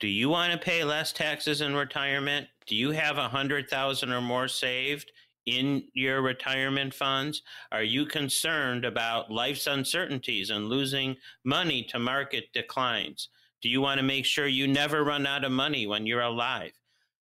[0.00, 2.48] Do you want to pay less taxes in retirement?
[2.66, 5.10] Do you have a hundred thousand or more saved?
[5.46, 7.42] in your retirement funds?
[7.70, 13.28] Are you concerned about life's uncertainties and losing money to market declines?
[13.62, 16.72] Do you want to make sure you never run out of money when you're alive?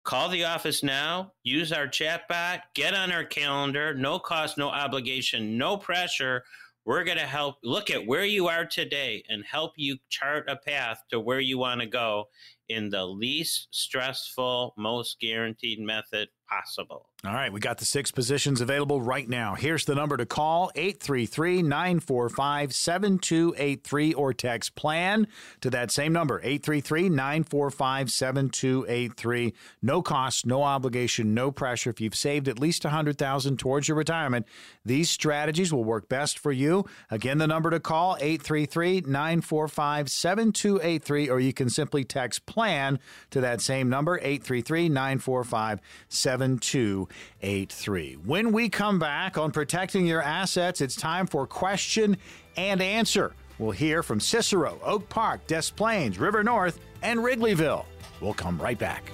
[0.05, 5.59] Call the office now, use our chatbot, get on our calendar, no cost, no obligation,
[5.59, 6.45] no pressure.
[6.89, 10.57] We're going to help look at where you are today and help you chart a
[10.57, 12.31] path to where you want to go
[12.71, 17.08] in the least stressful, most guaranteed method possible.
[17.25, 19.57] All right, we got the six positions available right now.
[19.57, 25.27] Here's the number to call 833 945 7283 or text plan
[25.61, 29.53] to that same number 833 945 7283.
[29.83, 31.91] No cost, no obligation, no pressure.
[31.91, 34.47] If you've saved at least 100000 towards your retirement,
[34.85, 36.85] these strategies will work best for you.
[37.11, 43.01] Again, the number to call 833 945 7283 or you can simply text plan
[43.31, 47.08] to that same number 833 945 7283.
[47.43, 48.15] 883.
[48.25, 52.17] When we come back on protecting your assets, it's time for question
[52.57, 53.35] and answer.
[53.59, 57.85] We'll hear from Cicero, Oak Park, Des Plaines, River North, and Wrigleyville.
[58.21, 59.11] We'll come right back.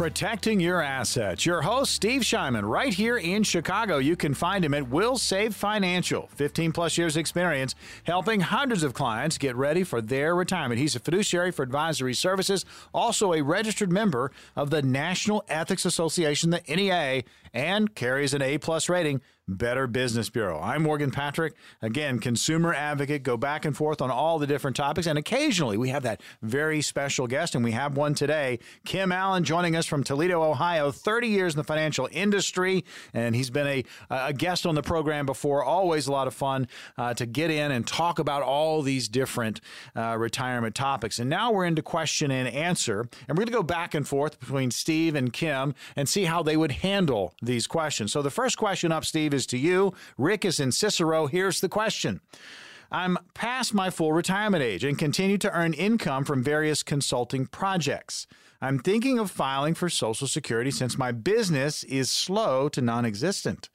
[0.00, 1.44] Protecting your assets.
[1.44, 3.98] Your host, Steve Shyman, right here in Chicago.
[3.98, 6.26] You can find him at Wilsave Financial.
[6.36, 7.74] 15 plus years experience
[8.04, 10.80] helping hundreds of clients get ready for their retirement.
[10.80, 16.48] He's a fiduciary for advisory services, also a registered member of the National Ethics Association,
[16.48, 17.22] the NEA,
[17.52, 19.20] and carries an A plus rating
[19.56, 20.60] Better Business Bureau.
[20.60, 25.06] I'm Morgan Patrick, again, consumer advocate, go back and forth on all the different topics.
[25.06, 28.60] And occasionally we have that very special guest, and we have one today.
[28.84, 32.84] Kim Allen joining us from Toledo, Ohio, 30 years in the financial industry.
[33.12, 35.64] And he's been a, a guest on the program before.
[35.64, 39.60] Always a lot of fun uh, to get in and talk about all these different
[39.96, 41.18] uh, retirement topics.
[41.18, 43.08] And now we're into question and answer.
[43.28, 46.42] And we're going to go back and forth between Steve and Kim and see how
[46.42, 48.12] they would handle these questions.
[48.12, 49.92] So the first question up, Steve, is to you.
[50.18, 51.26] Rick is in Cicero.
[51.26, 52.20] Here's the question.
[52.92, 58.26] I'm past my full retirement age and continue to earn income from various consulting projects.
[58.60, 63.70] I'm thinking of filing for Social Security since my business is slow to non existent.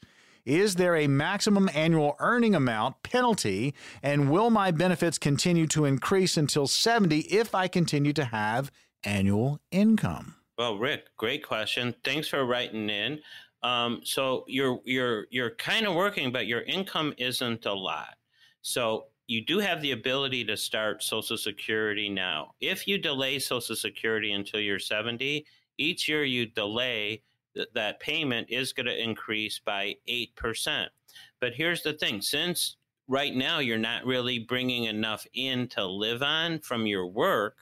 [0.45, 6.37] Is there a maximum annual earning amount penalty, and will my benefits continue to increase
[6.37, 8.71] until 70 if I continue to have
[9.03, 10.35] annual income?
[10.57, 11.95] Well, Rick, great question.
[12.03, 13.21] Thanks for writing in.
[13.65, 18.13] Um, so you're you're you're kind of working, but your income isn't a lot.
[18.61, 22.51] So you do have the ability to start Social Security now.
[22.61, 25.47] If you delay Social Security until you're 70,
[25.79, 27.23] each year you delay
[27.55, 30.85] th- that payment is going to increase by 8%.
[31.39, 36.21] But here's the thing since right now you're not really bringing enough in to live
[36.21, 37.57] on from your work,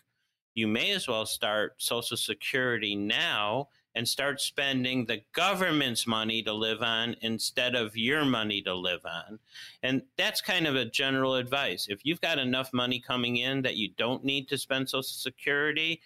[0.54, 6.54] you may as well start Social Security now and start spending the government's money to
[6.54, 9.40] live on instead of your money to live on.
[9.84, 11.88] And that's kind of a general advice.
[11.90, 16.02] If you've got enough money coming in that you don't need to spend Social Security,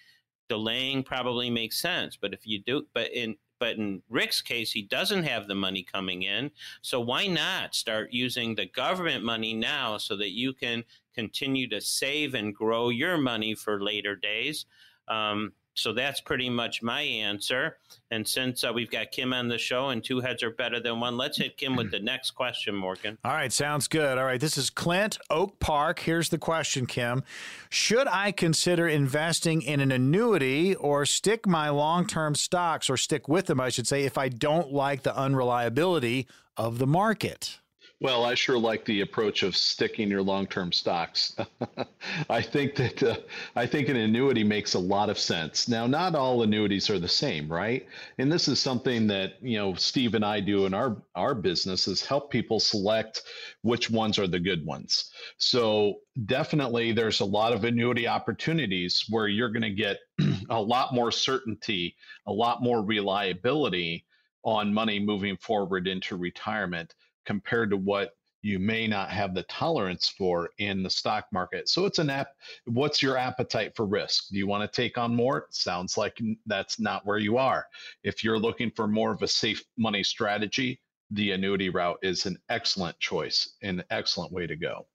[0.50, 2.18] delaying probably makes sense.
[2.20, 5.82] But if you do, but in but in Rick's case, he doesn't have the money
[5.82, 6.52] coming in.
[6.84, 10.84] So why not start using the government money now so that you can
[11.16, 14.68] continue to save and grow your money for later days?
[15.08, 17.78] Um, so that's pretty much my answer.
[18.10, 21.00] And since uh, we've got Kim on the show and two heads are better than
[21.00, 23.18] one, let's hit Kim with the next question, Morgan.
[23.24, 24.18] All right, sounds good.
[24.18, 26.00] All right, this is Clint Oak Park.
[26.00, 27.24] Here's the question, Kim.
[27.70, 33.28] Should I consider investing in an annuity or stick my long term stocks or stick
[33.28, 37.60] with them, I should say, if I don't like the unreliability of the market?
[38.00, 41.36] Well, I sure like the approach of sticking your long-term stocks.
[42.30, 43.18] I think that uh,
[43.56, 45.68] I think an annuity makes a lot of sense.
[45.68, 47.88] Now, not all annuities are the same, right?
[48.20, 51.88] And this is something that you know Steve and I do in our our business
[51.88, 53.24] is help people select
[53.64, 55.10] which ones are the good ones.
[55.40, 55.96] So
[56.28, 59.98] definitely, there's a lot of annuity opportunities where you're going to get
[60.52, 61.96] a lot more certainty,
[62.28, 64.06] a lot more reliability
[64.44, 66.94] on money moving forward into retirement
[67.28, 68.12] compared to what
[68.42, 71.68] you may not have the tolerance for in the stock market.
[71.68, 72.30] So it's an app.
[72.66, 74.30] What's your appetite for risk?
[74.30, 75.48] Do you want to take on more?
[75.50, 77.66] Sounds like that's not where you are.
[78.04, 80.80] If you're looking for more of a safe money strategy,
[81.12, 84.88] the annuity route is an excellent choice, an excellent way to go.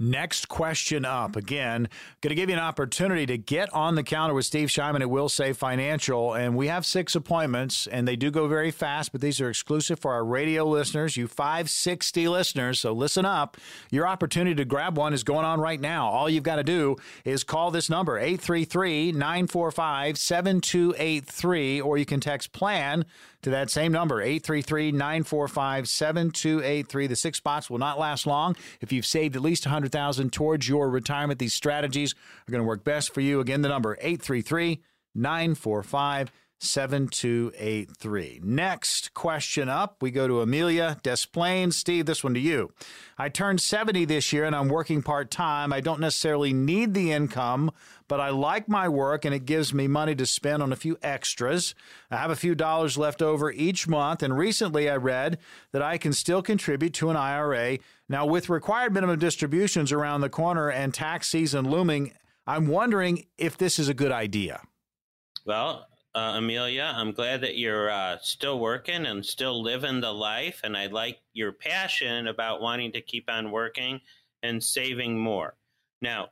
[0.00, 1.34] Next question up.
[1.34, 1.88] Again,
[2.20, 5.08] going to give you an opportunity to get on the counter with Steve Shyman at
[5.08, 6.34] Wilsave Financial.
[6.34, 9.98] And we have six appointments, and they do go very fast, but these are exclusive
[9.98, 12.78] for our radio listeners, you 560 listeners.
[12.78, 13.56] So listen up.
[13.90, 16.08] Your opportunity to grab one is going on right now.
[16.08, 16.94] All you've got to do
[17.24, 23.04] is call this number, 833 945 7283, or you can text PLAN
[23.42, 27.06] to that same number, 833 945 7283.
[27.06, 28.56] The six spots will not last long.
[28.80, 32.14] If you've saved at least 100000 towards your retirement, these strategies
[32.46, 33.40] are going to work best for you.
[33.40, 34.80] Again, the number, 833
[35.14, 36.30] 945
[36.60, 38.40] 7283.
[38.42, 41.76] Next question up, we go to Amelia Des Plaines.
[41.76, 42.72] Steve, this one to you.
[43.16, 45.72] I turned 70 this year and I'm working part time.
[45.72, 47.70] I don't necessarily need the income,
[48.08, 50.98] but I like my work and it gives me money to spend on a few
[51.02, 51.74] extras.
[52.10, 55.38] I have a few dollars left over each month, and recently I read
[55.72, 57.78] that I can still contribute to an IRA.
[58.08, 62.12] Now, with required minimum distributions around the corner and tax season looming,
[62.46, 64.62] I'm wondering if this is a good idea.
[65.44, 66.92] Well, uh, Amelia.
[66.94, 70.60] I'm glad that you're uh, still working and still living the life.
[70.64, 74.00] And I like your passion about wanting to keep on working
[74.42, 75.54] and saving more.
[76.00, 76.30] Now,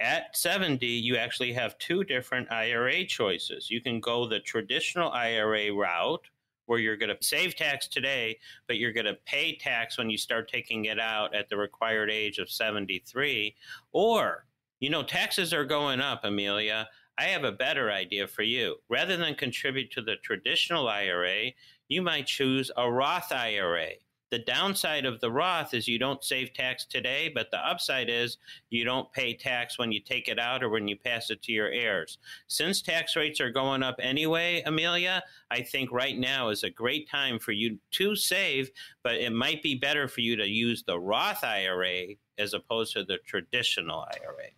[0.00, 3.70] at 70, you actually have two different IRA choices.
[3.70, 6.26] You can go the traditional IRA route,
[6.66, 10.16] where you're going to save tax today, but you're going to pay tax when you
[10.16, 13.54] start taking it out at the required age of 73.
[13.92, 14.46] Or,
[14.80, 16.88] you know, taxes are going up, Amelia.
[17.18, 18.76] I have a better idea for you.
[18.88, 21.52] Rather than contribute to the traditional IRA,
[21.88, 23.90] you might choose a Roth IRA.
[24.32, 28.38] The downside of the Roth is you don't save tax today, but the upside is
[28.70, 31.52] you don't pay tax when you take it out or when you pass it to
[31.52, 32.16] your heirs.
[32.46, 37.10] Since tax rates are going up anyway, Amelia, I think right now is a great
[37.10, 38.70] time for you to save,
[39.04, 43.04] but it might be better for you to use the Roth IRA as opposed to
[43.04, 44.48] the traditional IRA.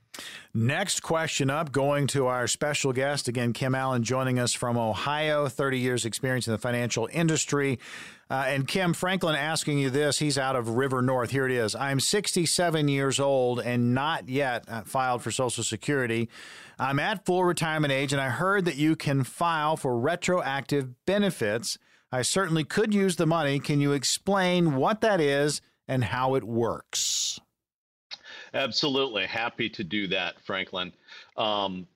[0.53, 5.49] Next question up, going to our special guest again, Kim Allen, joining us from Ohio,
[5.49, 7.81] 30 years experience in the financial industry.
[8.31, 10.19] Uh, and Kim Franklin asking you this.
[10.19, 11.31] He's out of River North.
[11.31, 11.75] Here it is.
[11.75, 16.29] I'm 67 years old and not yet uh, filed for Social Security.
[16.79, 21.79] I'm at full retirement age, and I heard that you can file for retroactive benefits.
[22.11, 23.59] I certainly could use the money.
[23.59, 27.41] Can you explain what that is and how it works?
[28.55, 29.27] Absolutely.
[29.27, 30.93] Happy to do that, Franklin.
[31.37, 31.87] Um,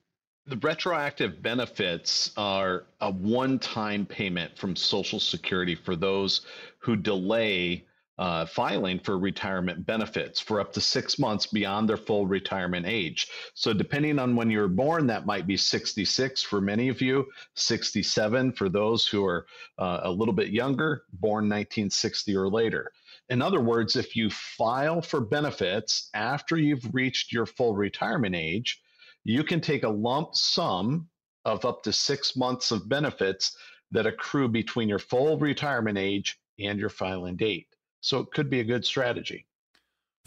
[0.46, 6.42] the retroactive benefits are a one time payment from Social Security for those
[6.78, 7.84] who delay
[8.18, 13.28] uh, filing for retirement benefits for up to six months beyond their full retirement age.
[13.54, 17.26] So, depending on when you were born, that might be 66 for many of you,
[17.54, 19.46] 67 for those who are
[19.78, 22.90] uh, a little bit younger, born 1960 or later.
[23.30, 28.80] In other words, if you file for benefits after you've reached your full retirement age,
[29.24, 31.08] you can take a lump sum
[31.44, 33.56] of up to six months of benefits
[33.90, 37.66] that accrue between your full retirement age and your filing date.
[38.00, 39.46] So it could be a good strategy.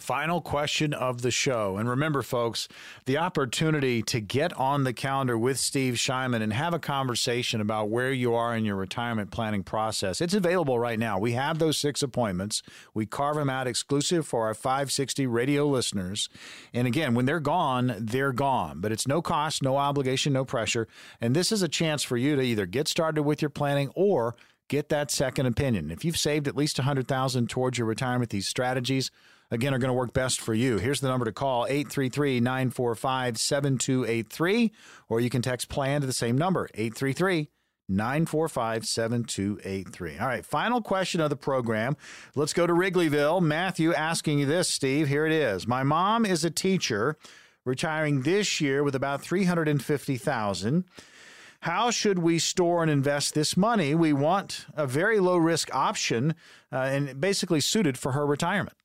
[0.02, 1.78] Final question of the show.
[1.78, 2.68] And remember, folks,
[3.06, 7.90] the opportunity to get on the calendar with Steve Shyman and have a conversation about
[7.90, 10.20] where you are in your retirement planning process.
[10.20, 11.20] It's available right now.
[11.20, 12.64] We have those six appointments.
[12.96, 16.30] We carve them out exclusive for our 560 radio listeners.
[16.74, 18.80] And again, when they're gone, they're gone.
[18.82, 20.88] But it's no cost, no obligation, no pressure.
[21.22, 24.36] And this is a chance for you to either get started with your planning or
[24.68, 25.92] get that second opinion.
[25.92, 29.12] If you've saved at least 100,000 towards your retirement, these strategies
[29.52, 30.78] again, are going to work best for you.
[30.78, 34.72] Here's the number to call 833 945 7283,
[35.10, 37.50] or you can text plan to the same number 833
[37.90, 40.18] 945 7283.
[40.18, 41.98] All right, final question of the program.
[42.36, 43.42] Let's go to Wrigleyville.
[43.42, 45.10] Matthew asking you this, Steve.
[45.10, 45.68] Here it is.
[45.68, 47.18] My mom is a teacher
[47.66, 50.86] retiring this year with about 350,000.
[51.62, 53.94] How should we store and invest this money?
[53.94, 56.34] We want a very low risk option
[56.72, 58.76] uh, and basically suited for her retirement.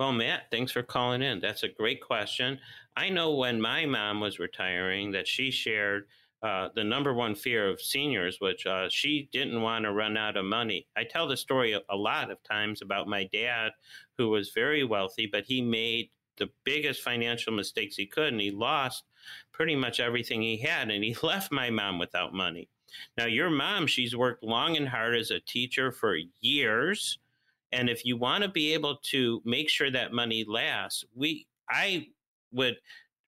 [0.00, 1.40] Well, Matt, thanks for calling in.
[1.40, 2.58] That's a great question.
[2.96, 6.06] I know when my mom was retiring that she shared
[6.42, 10.38] uh, the number one fear of seniors, which uh, she didn't want to run out
[10.38, 10.86] of money.
[10.96, 13.72] I tell the story a, a lot of times about my dad,
[14.16, 18.50] who was very wealthy, but he made the biggest financial mistakes he could, and he
[18.50, 19.04] lost
[19.52, 22.70] pretty much everything he had, and he left my mom without money.
[23.18, 27.18] Now, your mom, she's worked long and hard as a teacher for years.
[27.72, 32.08] And if you want to be able to make sure that money lasts, we I
[32.52, 32.76] would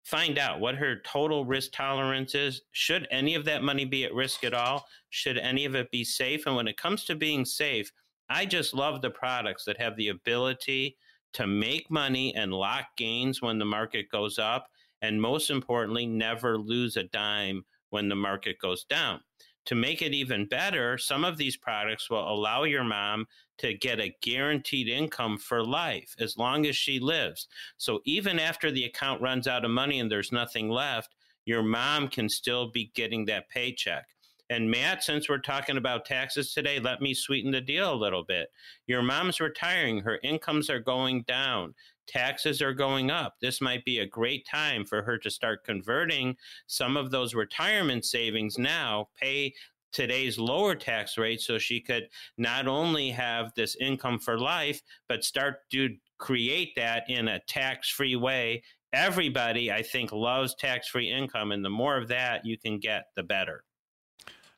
[0.04, 2.62] find out what her total risk tolerance is.
[2.72, 4.86] Should any of that money be at risk at all?
[5.10, 6.46] Should any of it be safe?
[6.46, 7.92] And when it comes to being safe,
[8.28, 10.96] I just love the products that have the ability
[11.34, 14.68] to make money and lock gains when the market goes up.
[15.02, 19.20] And most importantly, never lose a dime when the market goes down.
[19.66, 23.26] To make it even better, some of these products will allow your mom
[23.58, 27.46] to get a guaranteed income for life as long as she lives.
[27.76, 32.08] So even after the account runs out of money and there's nothing left, your mom
[32.08, 34.06] can still be getting that paycheck.
[34.50, 38.22] And Matt, since we're talking about taxes today, let me sweeten the deal a little
[38.22, 38.48] bit.
[38.86, 41.74] Your mom's retiring, her incomes are going down,
[42.06, 43.34] taxes are going up.
[43.40, 46.36] This might be a great time for her to start converting
[46.66, 49.54] some of those retirement savings now, pay
[49.92, 55.24] today's lower tax rate so she could not only have this income for life, but
[55.24, 58.62] start to create that in a tax free way.
[58.92, 63.04] Everybody, I think, loves tax free income, and the more of that you can get,
[63.16, 63.64] the better.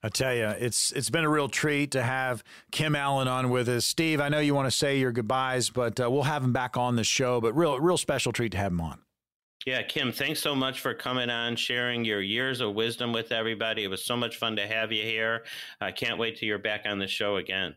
[0.05, 3.71] I tell you, it's it's been a real treat to have Kim Allen on with
[3.71, 3.87] us.
[3.87, 6.77] Steve, I know you want to say your goodbyes, but uh, we'll have him back
[6.77, 7.41] on the show.
[7.41, 8.99] But real real special treat to have him on.
[9.65, 13.83] Yeah, Kim, thanks so much for coming on, sharing your years of wisdom with everybody.
[13.83, 15.45] It was so much fun to have you here.
[15.81, 17.75] I can't wait till you're back on the show again.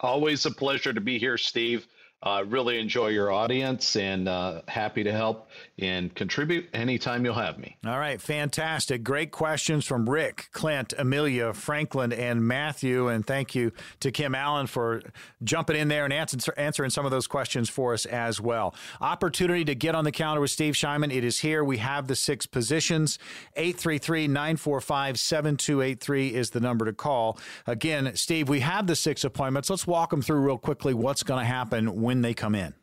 [0.00, 1.86] Always a pleasure to be here, Steve.
[2.24, 7.58] Uh, really enjoy your audience and uh, happy to help and contribute anytime you'll have
[7.58, 7.76] me.
[7.84, 9.02] All right, fantastic.
[9.02, 13.08] Great questions from Rick, Clint, Amelia, Franklin, and Matthew.
[13.08, 15.02] And thank you to Kim Allen for
[15.42, 18.74] jumping in there and answer, answering some of those questions for us as well.
[19.00, 21.12] Opportunity to get on the calendar with Steve Shyman.
[21.12, 21.64] It is here.
[21.64, 23.18] We have the six positions.
[23.56, 27.38] 833 945 7283 is the number to call.
[27.66, 29.70] Again, Steve, we have the six appointments.
[29.70, 32.74] Let's walk them through real quickly what's going to happen when they come in?